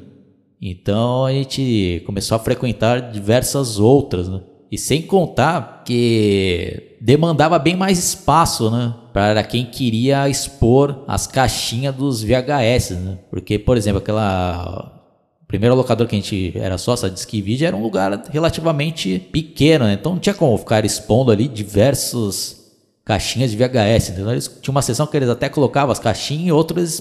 Então 0.61 1.25
a 1.25 1.33
gente 1.33 2.03
começou 2.07 2.37
a 2.37 2.39
frequentar 2.39 3.13
diversas 3.13 3.79
outras, 3.79 4.29
né? 4.29 4.41
E 4.71 4.77
sem 4.77 5.03
contar 5.03 5.83
que 5.85 6.97
demandava 7.01 7.59
bem 7.59 7.77
mais 7.77 7.99
espaço, 7.99 8.71
né? 8.71 8.95
Para 9.13 9.43
quem 9.45 9.65
queria 9.65 10.29
expor 10.29 11.05
as 11.07 11.27
caixinhas 11.27 11.95
dos 11.95 12.23
VHS, 12.23 12.91
né? 12.91 13.19
Porque, 13.31 13.59
por 13.59 13.77
exemplo, 13.77 13.99
aquela 13.99 14.93
primeiro 15.47 15.77
locador 15.77 16.09
que 16.09 16.17
a 16.17 16.19
gente 16.19 16.53
era 16.59 16.77
sócio, 16.77 17.07
a 17.07 17.11
Disque 17.11 17.41
Video, 17.41 17.69
era 17.69 17.77
um 17.77 17.83
lugar 17.83 18.25
relativamente 18.31 19.19
pequeno, 19.33 19.85
né? 19.85 19.95
Então 19.95 20.13
não 20.13 20.19
tinha 20.19 20.35
como 20.35 20.59
ficar 20.59 20.85
expondo 20.85 21.31
ali 21.31 21.47
diversos 21.47 22.67
caixinhas 23.05 23.53
de 23.53 23.57
VHS, 23.57 24.11
entendeu? 24.11 24.33
Eles 24.33 24.49
tinham 24.61 24.75
uma 24.75 24.83
seção 24.83 25.07
que 25.07 25.17
eles 25.17 25.29
até 25.29 25.49
colocavam 25.49 25.93
as 25.93 26.01
caixinhas 26.01 26.49
e 26.49 26.53
outros 26.53 27.01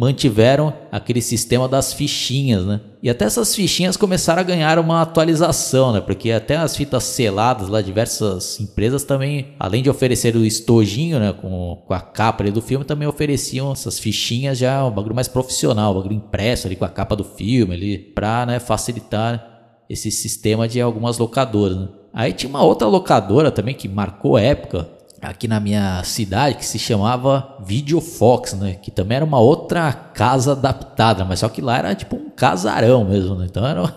mantiveram 0.00 0.72
aquele 0.90 1.20
sistema 1.20 1.68
das 1.68 1.92
fichinhas, 1.92 2.64
né? 2.64 2.80
E 3.02 3.10
até 3.10 3.26
essas 3.26 3.54
fichinhas 3.54 3.98
começaram 3.98 4.40
a 4.40 4.42
ganhar 4.42 4.78
uma 4.78 5.02
atualização, 5.02 5.92
né? 5.92 6.00
Porque 6.00 6.32
até 6.32 6.56
as 6.56 6.74
fitas 6.74 7.04
seladas 7.04 7.68
lá, 7.68 7.82
diversas 7.82 8.58
empresas 8.58 9.04
também, 9.04 9.48
além 9.58 9.82
de 9.82 9.90
oferecer 9.90 10.34
o 10.34 10.44
estojinho, 10.46 11.20
né? 11.20 11.34
Com, 11.34 11.82
com 11.86 11.92
a 11.92 12.00
capa 12.00 12.42
ali 12.42 12.50
do 12.50 12.62
filme, 12.62 12.82
também 12.82 13.06
ofereciam 13.06 13.72
essas 13.72 13.98
fichinhas 13.98 14.56
já 14.56 14.82
um 14.86 14.90
bagulho 14.90 15.14
mais 15.14 15.28
profissional, 15.28 15.92
um 15.92 15.96
bagulho 15.96 16.14
impresso 16.14 16.66
ali 16.66 16.76
com 16.76 16.86
a 16.86 16.88
capa 16.88 17.14
do 17.14 17.24
filme 17.24 17.74
ali, 17.74 17.98
pra 17.98 18.46
né, 18.46 18.58
facilitar 18.58 19.84
esse 19.86 20.10
sistema 20.10 20.66
de 20.66 20.80
algumas 20.80 21.18
locadoras, 21.18 21.76
né? 21.76 21.88
Aí 22.14 22.32
tinha 22.32 22.48
uma 22.48 22.62
outra 22.62 22.88
locadora 22.88 23.50
também 23.50 23.74
que 23.74 23.86
marcou 23.86 24.38
época, 24.38 24.88
aqui 25.20 25.46
na 25.46 25.60
minha 25.60 26.02
cidade 26.04 26.56
que 26.56 26.64
se 26.64 26.78
chamava 26.78 27.56
Videofox, 27.64 28.54
né? 28.54 28.74
Que 28.74 28.90
também 28.90 29.16
era 29.16 29.24
uma 29.24 29.38
outra 29.38 29.92
casa 29.92 30.52
adaptada, 30.52 31.24
mas 31.24 31.40
só 31.40 31.48
que 31.48 31.60
lá 31.60 31.78
era 31.78 31.94
tipo 31.94 32.16
um 32.16 32.30
casarão 32.30 33.04
mesmo, 33.04 33.34
né? 33.34 33.46
Então 33.48 33.66
era, 33.66 33.94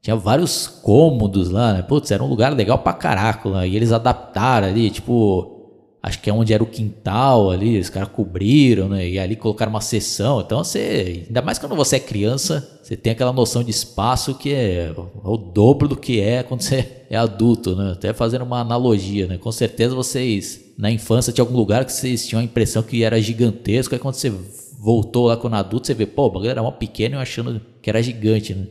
tinha 0.00 0.16
vários 0.16 0.66
cômodos 0.66 1.48
lá, 1.48 1.74
né? 1.74 1.82
Putz, 1.82 2.10
era 2.10 2.22
um 2.22 2.28
lugar 2.28 2.52
legal 2.52 2.78
pra 2.78 2.92
caraca 2.92 3.48
lá. 3.48 3.66
E 3.66 3.76
eles 3.76 3.92
adaptaram 3.92 4.66
ali, 4.66 4.90
tipo, 4.90 5.61
acho 6.02 6.20
que 6.20 6.28
é 6.28 6.32
onde 6.32 6.52
era 6.52 6.62
o 6.62 6.66
quintal 6.66 7.50
ali, 7.50 7.78
os 7.78 7.88
caras 7.88 8.08
cobriram, 8.08 8.88
né? 8.88 9.08
E 9.08 9.18
ali 9.18 9.36
colocaram 9.36 9.70
uma 9.70 9.80
sessão. 9.80 10.40
Então 10.40 10.64
você, 10.64 11.24
ainda 11.26 11.40
mais 11.40 11.58
quando 11.58 11.76
você 11.76 11.96
é 11.96 12.00
criança, 12.00 12.80
você 12.82 12.96
tem 12.96 13.12
aquela 13.12 13.32
noção 13.32 13.62
de 13.62 13.70
espaço 13.70 14.34
que 14.34 14.52
é 14.52 14.92
o 15.22 15.36
dobro 15.36 15.86
do 15.86 15.96
que 15.96 16.20
é 16.20 16.42
quando 16.42 16.62
você 16.62 17.04
é 17.08 17.16
adulto, 17.16 17.76
né? 17.76 17.92
Até 17.92 18.12
fazendo 18.12 18.42
uma 18.42 18.60
analogia, 18.60 19.28
né? 19.28 19.38
Com 19.38 19.52
certeza 19.52 19.94
vocês, 19.94 20.72
na 20.76 20.90
infância, 20.90 21.32
tinha 21.32 21.44
algum 21.44 21.56
lugar 21.56 21.84
que 21.84 21.92
vocês 21.92 22.26
tinham 22.26 22.40
a 22.40 22.44
impressão 22.44 22.82
que 22.82 23.04
era 23.04 23.20
gigantesco, 23.20 23.94
aí 23.94 24.00
quando 24.00 24.16
você 24.16 24.32
voltou 24.80 25.28
lá 25.28 25.36
quando 25.36 25.54
adulto, 25.54 25.86
você 25.86 25.94
vê, 25.94 26.04
pô, 26.04 26.26
o 26.26 26.30
bagulho 26.30 26.50
era 26.50 26.62
mó 26.62 26.72
pequeno 26.72 27.14
e 27.14 27.16
eu 27.16 27.20
achando 27.20 27.60
que 27.80 27.88
era 27.88 28.02
gigante, 28.02 28.52
né? 28.52 28.66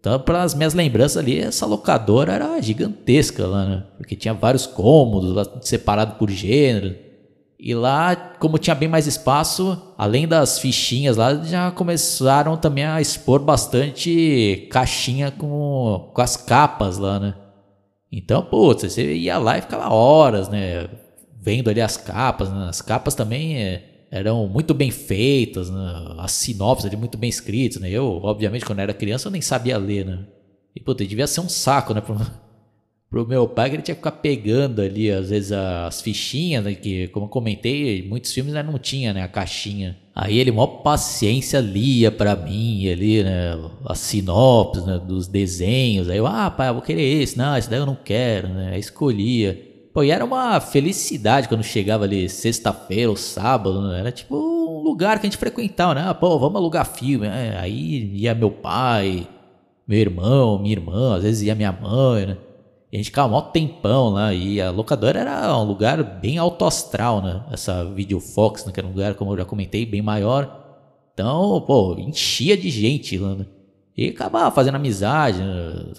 Então, 0.00 0.18
para 0.18 0.42
as 0.42 0.54
minhas 0.54 0.72
lembranças 0.72 1.18
ali, 1.18 1.38
essa 1.38 1.66
locadora 1.66 2.32
era 2.32 2.60
gigantesca 2.62 3.46
lá, 3.46 3.66
né? 3.66 3.84
Porque 3.98 4.16
tinha 4.16 4.32
vários 4.32 4.66
cômodos, 4.66 5.46
separado 5.60 6.14
por 6.14 6.30
gênero. 6.30 6.96
E 7.58 7.74
lá, 7.74 8.16
como 8.16 8.56
tinha 8.56 8.74
bem 8.74 8.88
mais 8.88 9.06
espaço, 9.06 9.94
além 9.98 10.26
das 10.26 10.58
fichinhas 10.58 11.18
lá, 11.18 11.34
já 11.44 11.70
começaram 11.70 12.56
também 12.56 12.84
a 12.84 13.02
expor 13.02 13.40
bastante 13.40 14.66
caixinha 14.70 15.30
com, 15.30 16.10
com 16.14 16.22
as 16.22 16.38
capas 16.38 16.96
lá, 16.96 17.20
né? 17.20 17.34
Então, 18.10 18.42
putz, 18.42 18.90
você 18.90 19.14
ia 19.14 19.36
lá 19.36 19.58
e 19.58 19.60
ficava 19.60 19.92
horas, 19.92 20.48
né? 20.48 20.88
Vendo 21.38 21.68
ali 21.68 21.82
as 21.82 21.98
capas, 21.98 22.50
né? 22.50 22.68
As 22.70 22.80
capas 22.80 23.14
também 23.14 23.58
é, 23.62 23.89
eram 24.10 24.48
muito 24.48 24.74
bem 24.74 24.90
feitas, 24.90 25.70
né? 25.70 26.14
as 26.18 26.32
sinopses 26.32 26.86
ali 26.86 26.96
muito 26.96 27.16
bem 27.16 27.30
escritas, 27.30 27.80
né? 27.80 27.88
Eu, 27.88 28.20
obviamente, 28.22 28.64
quando 28.64 28.80
era 28.80 28.92
criança, 28.92 29.28
eu 29.28 29.32
nem 29.32 29.40
sabia 29.40 29.78
ler, 29.78 30.04
né? 30.04 30.26
E, 30.74 30.80
puta, 30.80 31.06
devia 31.06 31.26
ser 31.26 31.40
um 31.40 31.48
saco, 31.48 31.94
né? 31.94 32.00
Pro, 32.02 32.18
pro 33.08 33.26
meu 33.26 33.48
pai, 33.48 33.70
que 33.70 33.76
ele 33.76 33.82
tinha 33.82 33.94
que 33.94 34.00
ficar 34.00 34.12
pegando 34.12 34.80
ali, 34.80 35.10
às 35.10 35.30
vezes, 35.30 35.52
as 35.52 36.00
fichinhas, 36.00 36.64
né? 36.64 36.74
Que, 36.74 37.08
como 37.08 37.26
eu 37.26 37.30
comentei, 37.30 38.06
muitos 38.08 38.32
filmes 38.32 38.52
né, 38.52 38.62
não 38.62 38.78
tinha, 38.78 39.12
né? 39.12 39.22
A 39.22 39.28
caixinha. 39.28 39.96
Aí 40.14 40.38
ele, 40.38 40.50
maior 40.50 40.82
paciência, 40.82 41.60
lia 41.60 42.10
para 42.10 42.34
mim 42.34 42.88
ali, 42.88 43.22
né? 43.22 43.52
As 43.84 43.98
sinopses 43.98 44.84
né, 44.84 44.98
dos 44.98 45.28
desenhos. 45.28 46.08
Aí 46.08 46.18
eu, 46.18 46.26
ah, 46.26 46.50
pai, 46.50 46.68
eu 46.68 46.74
vou 46.74 46.82
querer 46.82 47.22
esse. 47.22 47.38
Não, 47.38 47.56
esse 47.56 47.70
daí 47.70 47.78
eu 47.78 47.86
não 47.86 47.96
quero, 47.96 48.48
né? 48.48 48.72
Aí 48.74 48.80
escolhia. 48.80 49.69
Pô, 49.92 50.04
e 50.04 50.10
era 50.10 50.24
uma 50.24 50.60
felicidade 50.60 51.48
quando 51.48 51.64
chegava 51.64 52.04
ali 52.04 52.28
sexta-feira 52.28 53.10
ou 53.10 53.16
sábado, 53.16 53.82
né? 53.88 53.98
Era 53.98 54.12
tipo 54.12 54.36
um 54.36 54.82
lugar 54.82 55.18
que 55.18 55.26
a 55.26 55.30
gente 55.30 55.38
frequentava, 55.38 55.94
né? 55.94 56.04
Ah, 56.08 56.14
pô, 56.14 56.38
vamos 56.38 56.56
alugar 56.56 56.86
filme. 56.86 57.26
É, 57.26 57.58
aí 57.58 58.14
ia 58.14 58.34
meu 58.34 58.50
pai, 58.50 59.26
meu 59.86 59.98
irmão, 59.98 60.58
minha 60.58 60.72
irmã, 60.72 61.16
às 61.16 61.24
vezes 61.24 61.42
ia 61.42 61.54
minha 61.54 61.72
mãe, 61.72 62.26
né? 62.26 62.38
E 62.92 62.96
a 62.96 62.98
gente 62.98 63.06
ficava 63.06 63.36
um 63.36 63.40
tempão 63.40 64.10
lá. 64.10 64.32
E 64.32 64.60
a 64.60 64.70
locadora 64.70 65.20
era 65.20 65.56
um 65.58 65.64
lugar 65.64 66.02
bem 66.20 66.38
alto 66.38 66.64
astral, 66.64 67.22
né? 67.22 67.44
Essa 67.50 67.84
Videofox, 67.84 68.64
né? 68.64 68.72
Que 68.72 68.80
era 68.80 68.86
um 68.86 68.90
lugar, 68.90 69.14
como 69.14 69.32
eu 69.32 69.38
já 69.38 69.44
comentei, 69.44 69.84
bem 69.84 70.02
maior. 70.02 70.58
Então, 71.12 71.60
pô, 71.66 71.96
enchia 71.98 72.56
de 72.56 72.70
gente 72.70 73.18
lá, 73.18 73.34
né? 73.34 73.46
E 73.96 74.08
acabava 74.08 74.50
fazendo 74.54 74.76
amizade 74.76 75.40
né? 75.40 75.92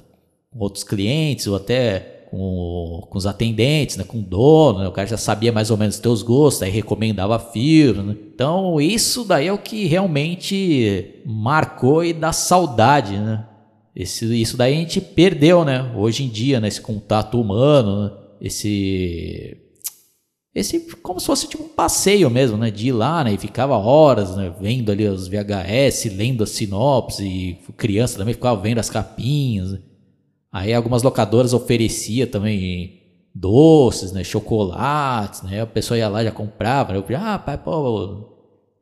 com 0.52 0.60
outros 0.60 0.84
clientes 0.84 1.48
ou 1.48 1.56
até 1.56 2.11
com, 2.32 3.06
com 3.10 3.18
os 3.18 3.28
atendentes, 3.28 3.98
né, 3.98 4.06
com 4.06 4.20
o 4.20 4.22
dono, 4.22 4.80
né, 4.80 4.88
o 4.88 4.92
cara 4.92 5.06
já 5.06 5.18
sabia 5.18 5.52
mais 5.52 5.70
ou 5.70 5.76
menos 5.76 5.96
os 5.96 6.02
teus 6.02 6.24
gostos, 6.24 6.64
aí 6.64 6.72
recomendava 6.72 7.38
filme. 7.38 8.02
Né? 8.02 8.16
Então, 8.34 8.80
isso 8.80 9.26
daí 9.26 9.48
é 9.48 9.54
o 9.54 9.58
que 9.58 9.86
realmente 9.86 11.22
marcou 11.26 12.06
e 12.06 12.14
dá 12.14 12.32
saudade, 12.32 13.18
né? 13.18 13.46
Esse, 13.94 14.26
isso 14.42 14.56
daí 14.56 14.74
a 14.74 14.78
gente 14.78 15.02
perdeu, 15.02 15.66
né? 15.66 15.92
Hoje 15.98 16.24
em 16.24 16.30
dia, 16.30 16.62
né? 16.62 16.70
Esse 16.70 16.80
contato 16.80 17.40
humano, 17.40 18.06
né? 18.06 18.12
esse 18.40 19.58
esse 20.56 20.80
como 21.02 21.20
se 21.20 21.26
fosse 21.26 21.48
tipo 21.48 21.64
um 21.64 21.68
passeio 21.68 22.30
mesmo, 22.30 22.58
né? 22.58 22.72
De 22.72 22.88
ir 22.88 22.94
lá, 22.94 23.22
né? 23.26 23.34
E 23.34 23.38
ficava 23.38 23.76
horas, 23.78 24.38
né? 24.38 24.54
Vendo 24.62 24.90
ali 24.94 25.06
os 25.06 25.28
VHS, 25.28 26.06
lendo 26.16 26.46
a 26.46 26.48
sinopse, 26.48 27.26
e 27.26 27.60
criança 27.76 28.18
também 28.18 28.34
ficava 28.34 28.62
vendo 28.62 28.80
as 28.80 28.90
capinhas. 28.90 29.74
Né? 29.74 29.80
Aí 30.52 30.74
algumas 30.74 31.04
locadoras 31.04 31.54
oferecia 31.54 32.28
também 32.28 33.00
doces, 33.34 34.12
né, 34.12 34.24
chocolates, 34.24 35.42
né? 35.44 35.62
A 35.62 35.66
pessoa 35.66 35.98
ia 35.98 36.10
lá 36.10 36.24
já 36.24 36.32
comprava? 36.32 36.94
Eu 36.94 37.06
ah, 37.18 37.40
pai, 37.40 37.58
pô, 37.58 38.30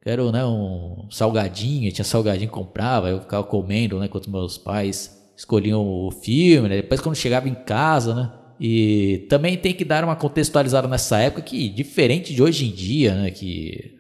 quero, 0.02 0.32
né, 0.32 0.44
um 0.46 1.08
salgadinho, 1.12 1.92
tinha 1.92 2.04
salgadinho 2.06 2.50
comprava, 2.50 3.10
eu 3.10 3.22
ficava 3.22 3.44
comendo, 3.44 4.00
né, 4.00 4.08
enquanto 4.08 4.32
meus 4.32 4.58
pais 4.58 5.16
escolhiam 5.38 5.86
o 5.86 6.12
filme, 6.12 6.68
né? 6.68 6.78
Depois 6.78 7.00
quando 7.00 7.16
chegava 7.16 7.48
em 7.48 7.56
casa, 7.56 8.16
né? 8.16 8.34
E 8.60 9.26
também 9.30 9.56
tem 9.56 9.74
que 9.74 9.86
dar 9.86 10.04
uma 10.04 10.16
contextualizada 10.16 10.88
nessa 10.88 11.20
época 11.20 11.44
que 11.44 11.70
diferente 11.70 12.34
de 12.34 12.42
hoje 12.44 12.68
em 12.68 12.72
dia, 12.72 13.16
né, 13.16 13.32
que 13.32 13.99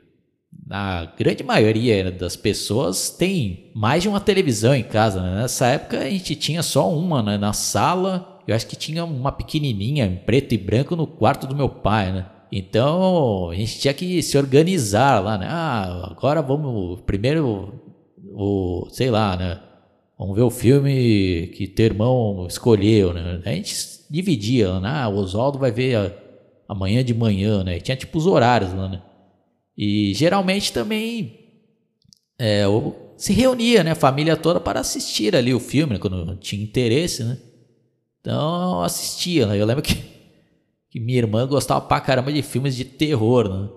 a 0.69 1.05
grande 1.17 1.43
maioria 1.43 2.11
das 2.11 2.35
pessoas 2.35 3.09
tem 3.09 3.71
mais 3.73 4.03
de 4.03 4.09
uma 4.09 4.19
televisão 4.19 4.75
em 4.75 4.83
casa. 4.83 5.21
Né? 5.21 5.41
Nessa 5.41 5.65
época 5.67 5.99
a 5.99 6.09
gente 6.09 6.35
tinha 6.35 6.61
só 6.61 6.93
uma 6.93 7.23
né? 7.23 7.37
na 7.37 7.53
sala. 7.53 8.39
Eu 8.47 8.55
acho 8.55 8.67
que 8.67 8.75
tinha 8.75 9.03
uma 9.03 9.31
pequenininha 9.31 10.05
em 10.05 10.15
preto 10.15 10.53
e 10.53 10.57
branco 10.57 10.95
no 10.95 11.07
quarto 11.07 11.47
do 11.47 11.55
meu 11.55 11.69
pai, 11.69 12.11
né? 12.11 12.25
Então 12.51 13.49
a 13.49 13.55
gente 13.55 13.79
tinha 13.79 13.93
que 13.93 14.23
se 14.23 14.37
organizar 14.37 15.23
lá, 15.23 15.37
né? 15.37 15.47
Ah, 15.49 16.09
agora 16.11 16.41
vamos 16.41 16.99
primeiro 17.01 17.79
o, 18.33 18.87
sei 18.89 19.11
lá, 19.11 19.37
né? 19.37 19.59
Vamos 20.17 20.35
ver 20.35 20.41
o 20.41 20.49
filme 20.49 21.51
que 21.55 21.67
teu 21.67 21.85
irmão 21.85 22.47
escolheu, 22.47 23.13
né? 23.13 23.41
A 23.45 23.49
gente 23.51 23.73
dividia, 24.09 24.79
né? 24.79 24.89
Ah, 25.03 25.09
o 25.09 25.17
Oswaldo 25.17 25.59
vai 25.59 25.71
ver 25.71 26.13
amanhã 26.67 27.03
de 27.03 27.13
manhã, 27.13 27.63
né? 27.63 27.79
Tinha 27.79 27.95
tipo 27.95 28.17
os 28.17 28.25
horários 28.25 28.73
lá, 28.73 28.89
né? 28.89 29.01
E 29.81 30.13
geralmente 30.13 30.73
também 30.73 31.39
é, 32.37 32.65
se 33.15 33.31
reunia, 33.31 33.81
né, 33.81 33.91
a 33.91 33.95
família 33.95 34.35
toda 34.35 34.59
para 34.59 34.81
assistir 34.81 35.33
ali 35.33 35.53
o 35.53 35.59
filme, 35.59 35.93
né, 35.93 35.99
quando 35.99 36.35
tinha 36.35 36.61
interesse, 36.61 37.23
né? 37.23 37.37
Então 38.19 38.83
assistia, 38.83 39.45
né? 39.47 39.57
Eu 39.57 39.65
lembro 39.65 39.81
que, 39.81 39.95
que 40.89 40.99
minha 40.99 41.19
irmã 41.19 41.47
gostava 41.47 41.79
pra 41.79 42.01
caramba 42.01 42.29
de 42.33 42.41
filmes 42.41 42.75
de 42.75 42.83
terror, 42.83 43.47
né? 43.47 43.69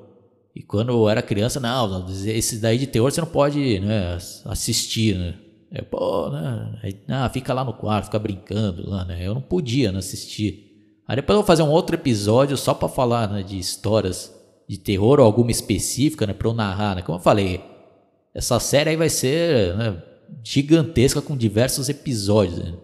E 0.57 0.61
quando 0.61 0.89
eu 0.89 1.09
era 1.09 1.23
criança, 1.23 1.61
não, 1.61 2.05
esses 2.27 2.61
daí 2.61 2.79
de 2.79 2.89
terror 2.89 3.13
você 3.13 3.21
não 3.21 3.29
pode 3.29 3.79
né, 3.79 4.19
assistir, 4.47 5.17
né? 5.17 5.35
É, 5.71 5.83
pô, 5.83 6.31
né? 6.31 6.81
Aí, 6.83 6.97
ah, 7.07 7.29
fica 7.29 7.55
lá 7.55 7.63
no 7.63 7.75
quarto, 7.75 8.07
fica 8.07 8.19
brincando 8.19 8.91
lá, 8.91 9.05
né? 9.05 9.25
Eu 9.25 9.35
não 9.35 9.41
podia 9.41 9.93
né, 9.93 10.01
assistir. 10.01 10.99
Aí 11.07 11.15
depois 11.15 11.37
eu 11.37 11.43
vou 11.43 11.47
fazer 11.47 11.63
um 11.63 11.71
outro 11.71 11.95
episódio 11.95 12.57
só 12.57 12.75
para 12.75 12.89
falar 12.89 13.31
né, 13.31 13.45
de 13.45 13.57
histórias 13.57 14.42
de 14.69 14.79
terror 14.79 15.21
ou 15.21 15.27
alguma 15.27 15.51
específica, 15.51 16.27
né? 16.27 16.33
Pra 16.33 16.49
eu 16.49 16.55
narrar, 16.55 16.97
né? 16.97 17.03
Como 17.03 17.19
eu 17.19 17.23
falei, 17.23 17.61
essa 18.35 18.59
série 18.59 18.91
aí 18.91 18.97
vai 18.97 19.09
ser 19.09 19.77
né, 19.77 19.97
gigantesca 20.43 21.21
com 21.21 21.37
diversos 21.37 21.89
episódios, 21.89 22.59
né? 22.59 22.75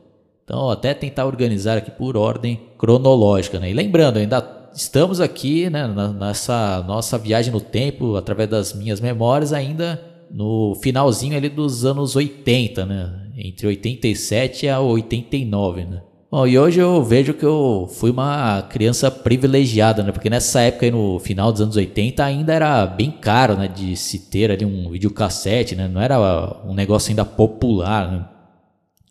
Então, 0.45 0.71
até 0.71 0.95
tentar 0.95 1.27
organizar 1.27 1.77
aqui 1.77 1.91
por 1.91 2.17
ordem 2.17 2.59
cronológica, 2.79 3.61
né? 3.61 3.71
E 3.71 3.75
lembrando, 3.75 4.17
ainda 4.17 4.71
estamos 4.73 5.21
aqui, 5.21 5.69
né, 5.69 5.87
nessa 6.19 6.83
nossa 6.87 7.19
viagem 7.19 7.53
no 7.53 7.61
tempo, 7.61 8.17
através 8.17 8.49
das 8.49 8.73
minhas 8.73 9.01
memórias, 9.01 9.53
ainda 9.53 10.03
no 10.31 10.75
finalzinho 10.83 11.37
ali 11.37 11.49
dos 11.49 11.85
anos 11.85 12.17
80, 12.17 12.87
né? 12.87 13.31
Entre 13.37 13.67
87 13.67 14.69
a 14.69 14.81
89, 14.81 15.85
né? 15.85 16.03
Bom, 16.31 16.47
e 16.47 16.59
hoje 16.59 16.79
eu 16.79 17.03
vejo 17.03 17.33
que 17.33 17.45
eu 17.45 17.89
fui 17.91 18.11
uma 18.11 18.61
criança 18.61 19.11
privilegiada, 19.11 20.03
né? 20.03 20.13
Porque 20.13 20.29
nessa 20.29 20.61
época 20.61 20.85
aí, 20.85 20.93
no 20.93 21.19
final 21.19 21.51
dos 21.51 21.63
anos 21.63 21.75
80 21.75 22.23
ainda 22.23 22.53
era 22.53 22.85
bem 22.87 23.11
caro, 23.11 23.57
né? 23.57 23.67
De 23.67 23.97
se 23.97 24.19
ter 24.31 24.51
ali 24.51 24.63
um 24.63 24.91
videocassete, 24.91 25.75
né? 25.75 25.89
Não 25.89 26.03
era 26.03 26.19
um 26.67 26.75
negócio 26.75 27.11
ainda 27.11 27.25
popular, 27.25 28.13
né? 28.13 28.29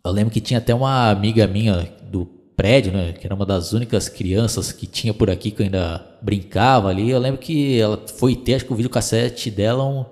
Eu 0.05 0.11
lembro 0.11 0.31
que 0.31 0.39
tinha 0.39 0.59
até 0.59 0.75
uma 0.75 1.09
amiga 1.09 1.47
minha 1.47 1.91
do 2.03 2.27
prédio, 2.55 2.91
né? 2.93 3.13
Que 3.13 3.25
era 3.25 3.33
uma 3.33 3.47
das 3.47 3.73
únicas 3.73 4.07
crianças 4.07 4.71
que 4.71 4.85
tinha 4.85 5.11
por 5.11 5.27
aqui 5.31 5.49
que 5.49 5.63
eu 5.63 5.65
ainda 5.65 6.05
brincava 6.21 6.89
ali. 6.89 7.09
Eu 7.09 7.19
lembro 7.19 7.39
que 7.41 7.79
ela 7.79 7.99
foi 8.15 8.35
ter, 8.35 8.55
acho 8.55 8.65
que 8.65 8.73
o 8.73 8.75
videocassete 8.75 9.49
dela 9.49 9.83
um, 9.83 10.05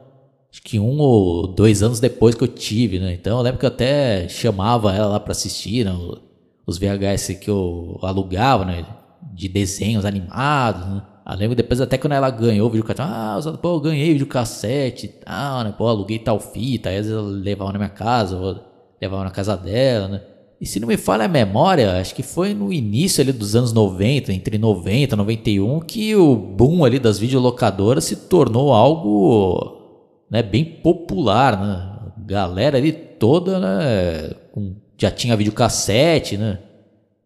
acho 0.52 0.62
que 0.64 0.80
um 0.80 0.98
ou 1.00 1.46
dois 1.46 1.84
anos 1.84 2.00
depois 2.00 2.34
que 2.34 2.44
eu 2.44 2.48
tive, 2.48 2.98
né? 2.98 3.14
Então 3.14 3.38
eu 3.38 3.44
lembro 3.44 3.60
que 3.60 3.66
eu 3.66 3.70
até 3.70 4.28
chamava 4.28 4.92
ela 4.96 5.08
lá 5.08 5.20
para 5.20 5.34
assistir, 5.34 5.86
né? 5.86 5.94
Os 6.66 6.78
VHS 6.78 7.38
que 7.40 7.50
eu 7.50 8.00
alugava, 8.02 8.66
né? 8.66 8.86
De 9.34 9.48
desenhos 9.48 10.06
animados, 10.06 10.86
né? 10.88 11.02
Eu 11.28 11.36
lembro 11.38 11.56
depois 11.56 11.82
até 11.82 11.98
quando 11.98 12.14
ela 12.14 12.30
ganhou 12.30 12.68
o 12.68 12.70
videocassete, 12.70 13.02
ah, 13.02 13.58
pô, 13.60 13.76
eu 13.76 13.80
ganhei 13.80 14.14
videocassete 14.14 15.08
e 15.08 15.10
tal, 15.10 15.64
né? 15.64 15.74
Pô, 15.76 15.88
aluguei 15.88 16.20
tal 16.20 16.40
fita, 16.40 16.90
aí 16.90 16.98
às 16.98 17.08
vezes 17.08 17.20
eu 17.20 17.26
levava 17.26 17.74
na 17.74 17.80
minha 17.80 17.90
casa, 17.90 18.38
ou 18.38 18.60
levava 19.02 19.24
na 19.24 19.32
casa 19.32 19.58
dela, 19.58 20.08
né? 20.08 20.22
E 20.62 20.66
se 20.66 20.80
não 20.80 20.88
me 20.88 20.98
falha 20.98 21.26
a 21.26 21.28
memória, 21.28 22.00
acho 22.00 22.16
que 22.16 22.24
foi 22.24 22.54
no 22.54 22.72
início 22.72 23.22
ali 23.22 23.32
dos 23.34 23.56
anos 23.56 23.74
90, 23.74 24.32
entre 24.32 24.58
90 24.58 25.16
e 25.16 25.18
91, 25.18 25.80
que 25.82 26.16
o 26.16 26.36
boom 26.36 26.86
ali 26.86 26.98
das 26.98 27.20
videolocadoras 27.20 28.06
se 28.06 28.16
tornou 28.16 28.72
algo 28.74 29.76
né, 30.30 30.42
bem 30.42 30.64
popular, 30.64 31.60
né? 31.60 32.12
Galera 32.26 32.78
ali 32.78 32.92
toda, 32.92 33.60
né, 33.60 34.34
com 34.52 34.76
já 34.98 35.12
tinha 35.12 35.36
videocassete, 35.36 36.38
né? 36.38 36.60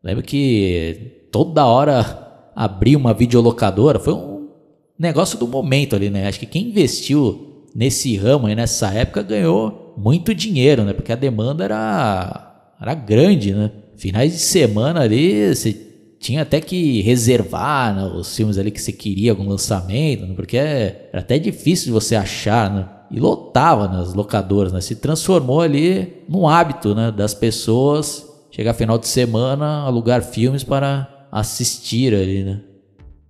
Lembro 0.03 0.23
que 0.23 1.27
toda 1.31 1.65
hora 1.65 2.51
abria 2.55 2.97
uma 2.97 3.13
videolocadora, 3.13 3.99
foi 3.99 4.13
um 4.13 4.49
negócio 4.97 5.37
do 5.37 5.47
momento 5.47 5.95
ali, 5.95 6.09
né? 6.09 6.27
Acho 6.27 6.39
que 6.39 6.45
quem 6.45 6.69
investiu 6.69 7.67
nesse 7.75 8.15
ramo 8.17 8.47
aí 8.47 8.55
nessa 8.55 8.93
época 8.93 9.21
ganhou 9.21 9.93
muito 9.97 10.33
dinheiro, 10.33 10.83
né? 10.83 10.93
Porque 10.93 11.11
a 11.11 11.15
demanda 11.15 11.63
era, 11.63 12.73
era 12.81 12.93
grande, 12.93 13.53
né? 13.53 13.71
Finais 13.95 14.31
de 14.31 14.39
semana 14.39 15.01
ali, 15.01 15.53
você 15.53 15.73
tinha 16.19 16.41
até 16.41 16.59
que 16.59 17.01
reservar 17.01 17.95
né, 17.95 18.03
os 18.03 18.35
filmes 18.35 18.57
ali 18.57 18.71
que 18.71 18.81
você 18.81 18.91
queria 18.91 19.31
algum 19.31 19.47
lançamento, 19.47 20.25
né? 20.25 20.33
porque 20.35 20.57
era 20.57 21.07
até 21.13 21.39
difícil 21.39 21.85
de 21.85 21.91
você 21.91 22.15
achar, 22.15 22.69
né? 22.69 22.89
E 23.11 23.19
lotava 23.19 23.87
nas 23.87 24.13
locadoras, 24.13 24.71
né? 24.71 24.81
Se 24.81 24.95
transformou 24.95 25.61
ali 25.61 26.23
num 26.27 26.47
hábito, 26.47 26.93
né, 26.93 27.11
das 27.11 27.33
pessoas 27.33 28.27
chegar 28.51 28.73
final 28.73 28.97
de 28.97 29.07
semana, 29.07 29.83
alugar 29.83 30.21
filmes 30.21 30.63
para 30.63 31.27
assistir 31.31 32.13
ali, 32.13 32.43
né? 32.43 32.61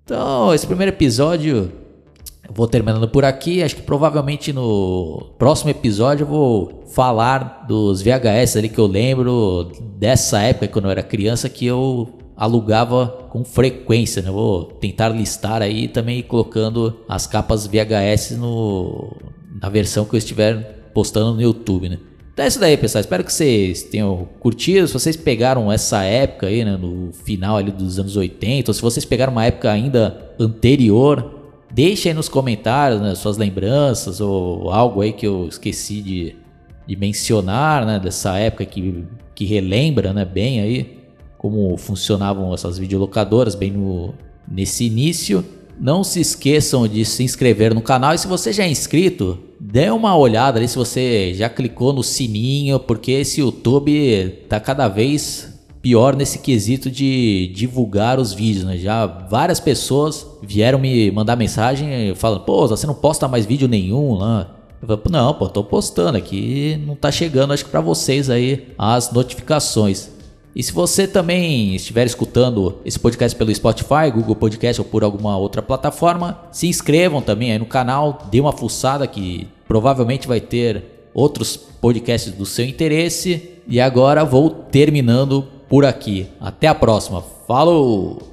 Então, 0.03 0.53
esse 0.53 0.65
primeiro 0.65 0.91
episódio 0.91 1.71
eu 2.49 2.53
vou 2.55 2.67
terminando 2.67 3.07
por 3.07 3.23
aqui. 3.23 3.61
Acho 3.61 3.75
que 3.75 3.83
provavelmente 3.83 4.51
no 4.51 5.33
próximo 5.37 5.69
episódio 5.69 6.23
eu 6.23 6.27
vou 6.27 6.83
falar 6.93 7.65
dos 7.67 8.01
VHS 8.01 8.57
ali 8.57 8.69
que 8.69 8.79
eu 8.79 8.87
lembro 8.87 9.71
dessa 9.97 10.41
época 10.41 10.67
quando 10.67 10.85
eu 10.85 10.91
era 10.91 11.03
criança 11.03 11.47
que 11.47 11.67
eu 11.67 12.09
alugava 12.35 13.27
com 13.29 13.43
frequência, 13.43 14.21
né? 14.23 14.31
Vou 14.31 14.63
tentar 14.63 15.09
listar 15.09 15.61
aí 15.61 15.87
também 15.87 16.23
colocando 16.23 17.01
as 17.07 17.27
capas 17.27 17.67
VHS 17.67 18.31
no, 18.31 19.15
na 19.61 19.69
versão 19.69 20.05
que 20.05 20.15
eu 20.15 20.17
estiver 20.17 20.89
postando 20.93 21.33
no 21.33 21.41
YouTube, 21.41 21.89
né? 21.89 21.99
Então 22.33 22.45
é 22.45 22.47
isso 22.47 22.59
daí, 22.59 22.77
pessoal. 22.77 23.01
Espero 23.01 23.23
que 23.23 23.33
vocês 23.33 23.83
tenham 23.83 24.29
curtido. 24.39 24.87
Se 24.87 24.93
vocês 24.93 25.17
pegaram 25.17 25.69
essa 25.69 26.03
época 26.03 26.47
aí, 26.47 26.63
né, 26.63 26.77
no 26.77 27.11
final 27.11 27.57
ali 27.57 27.69
dos 27.69 27.99
anos 27.99 28.15
80, 28.15 28.71
ou 28.71 28.73
se 28.73 28.81
vocês 28.81 29.03
pegaram 29.03 29.33
uma 29.33 29.45
época 29.45 29.69
ainda 29.69 30.31
anterior, 30.39 31.51
deixe 31.69 32.07
aí 32.07 32.13
nos 32.13 32.29
comentários, 32.29 33.01
né, 33.01 33.13
suas 33.13 33.37
lembranças 33.37 34.21
ou 34.21 34.71
algo 34.71 35.01
aí 35.01 35.11
que 35.11 35.27
eu 35.27 35.47
esqueci 35.49 36.01
de, 36.01 36.35
de 36.87 36.95
mencionar, 36.95 37.85
né, 37.85 37.99
dessa 37.99 38.37
época 38.37 38.65
que, 38.65 39.03
que 39.35 39.43
relembra, 39.43 40.13
né, 40.13 40.23
bem 40.23 40.61
aí 40.61 40.97
como 41.37 41.75
funcionavam 41.77 42.53
essas 42.53 42.77
videolocadoras 42.77 43.55
bem 43.55 43.71
no, 43.71 44.13
nesse 44.47 44.85
início. 44.85 45.43
Não 45.79 46.03
se 46.03 46.19
esqueçam 46.19 46.85
de 46.87 47.05
se 47.05 47.23
inscrever 47.23 47.73
no 47.73 47.81
canal 47.81 48.13
e 48.13 48.17
se 48.17 48.27
você 48.27 48.51
já 48.51 48.65
é 48.65 48.69
inscrito, 48.69 49.39
dê 49.57 49.89
uma 49.89 50.17
olhada 50.17 50.59
ali 50.59 50.67
se 50.67 50.77
você 50.77 51.33
já 51.33 51.47
clicou 51.47 51.93
no 51.93 52.03
sininho, 52.03 52.79
porque 52.79 53.11
esse 53.13 53.39
YouTube 53.39 54.45
tá 54.49 54.59
cada 54.59 54.89
vez 54.89 55.57
pior 55.81 56.17
nesse 56.17 56.39
quesito 56.39 56.91
de 56.91 57.49
divulgar 57.55 58.19
os 58.19 58.33
vídeos, 58.33 58.65
né? 58.65 58.77
Já 58.77 59.05
várias 59.05 59.61
pessoas 59.61 60.27
vieram 60.43 60.79
me 60.79 61.09
mandar 61.11 61.37
mensagem 61.37 62.13
falando: 62.13 62.41
"Pô, 62.41 62.67
você 62.67 62.85
não 62.85 62.93
posta 62.93 63.27
mais 63.29 63.45
vídeo 63.45 63.67
nenhum 63.67 64.15
lá". 64.15 64.55
Eu 64.81 64.87
falei, 64.87 65.01
não, 65.09 65.33
pô, 65.33 65.47
tô 65.47 65.63
postando 65.63 66.17
aqui, 66.17 66.81
não 66.85 66.95
tá 66.95 67.11
chegando 67.11 67.53
acho 67.53 67.65
que 67.65 67.71
para 67.71 67.81
vocês 67.81 68.29
aí 68.29 68.67
as 68.77 69.11
notificações. 69.11 70.18
E 70.55 70.63
se 70.63 70.71
você 70.71 71.07
também 71.07 71.75
estiver 71.75 72.05
escutando 72.05 72.79
esse 72.83 72.99
podcast 72.99 73.37
pelo 73.37 73.53
Spotify, 73.53 74.11
Google 74.13 74.35
Podcast 74.35 74.81
ou 74.81 74.87
por 74.87 75.03
alguma 75.03 75.37
outra 75.37 75.61
plataforma, 75.61 76.39
se 76.51 76.67
inscrevam 76.67 77.21
também 77.21 77.51
aí 77.51 77.59
no 77.59 77.65
canal, 77.65 78.27
dê 78.31 78.39
uma 78.39 78.51
fuçada 78.51 79.05
que 79.07 79.47
provavelmente 79.67 80.27
vai 80.27 80.41
ter 80.41 80.83
outros 81.13 81.55
podcasts 81.55 82.33
do 82.33 82.45
seu 82.45 82.65
interesse. 82.65 83.51
E 83.67 83.79
agora 83.79 84.25
vou 84.25 84.49
terminando 84.49 85.45
por 85.67 85.85
aqui. 85.85 86.27
Até 86.39 86.67
a 86.67 86.75
próxima. 86.75 87.23
Falou! 87.47 88.28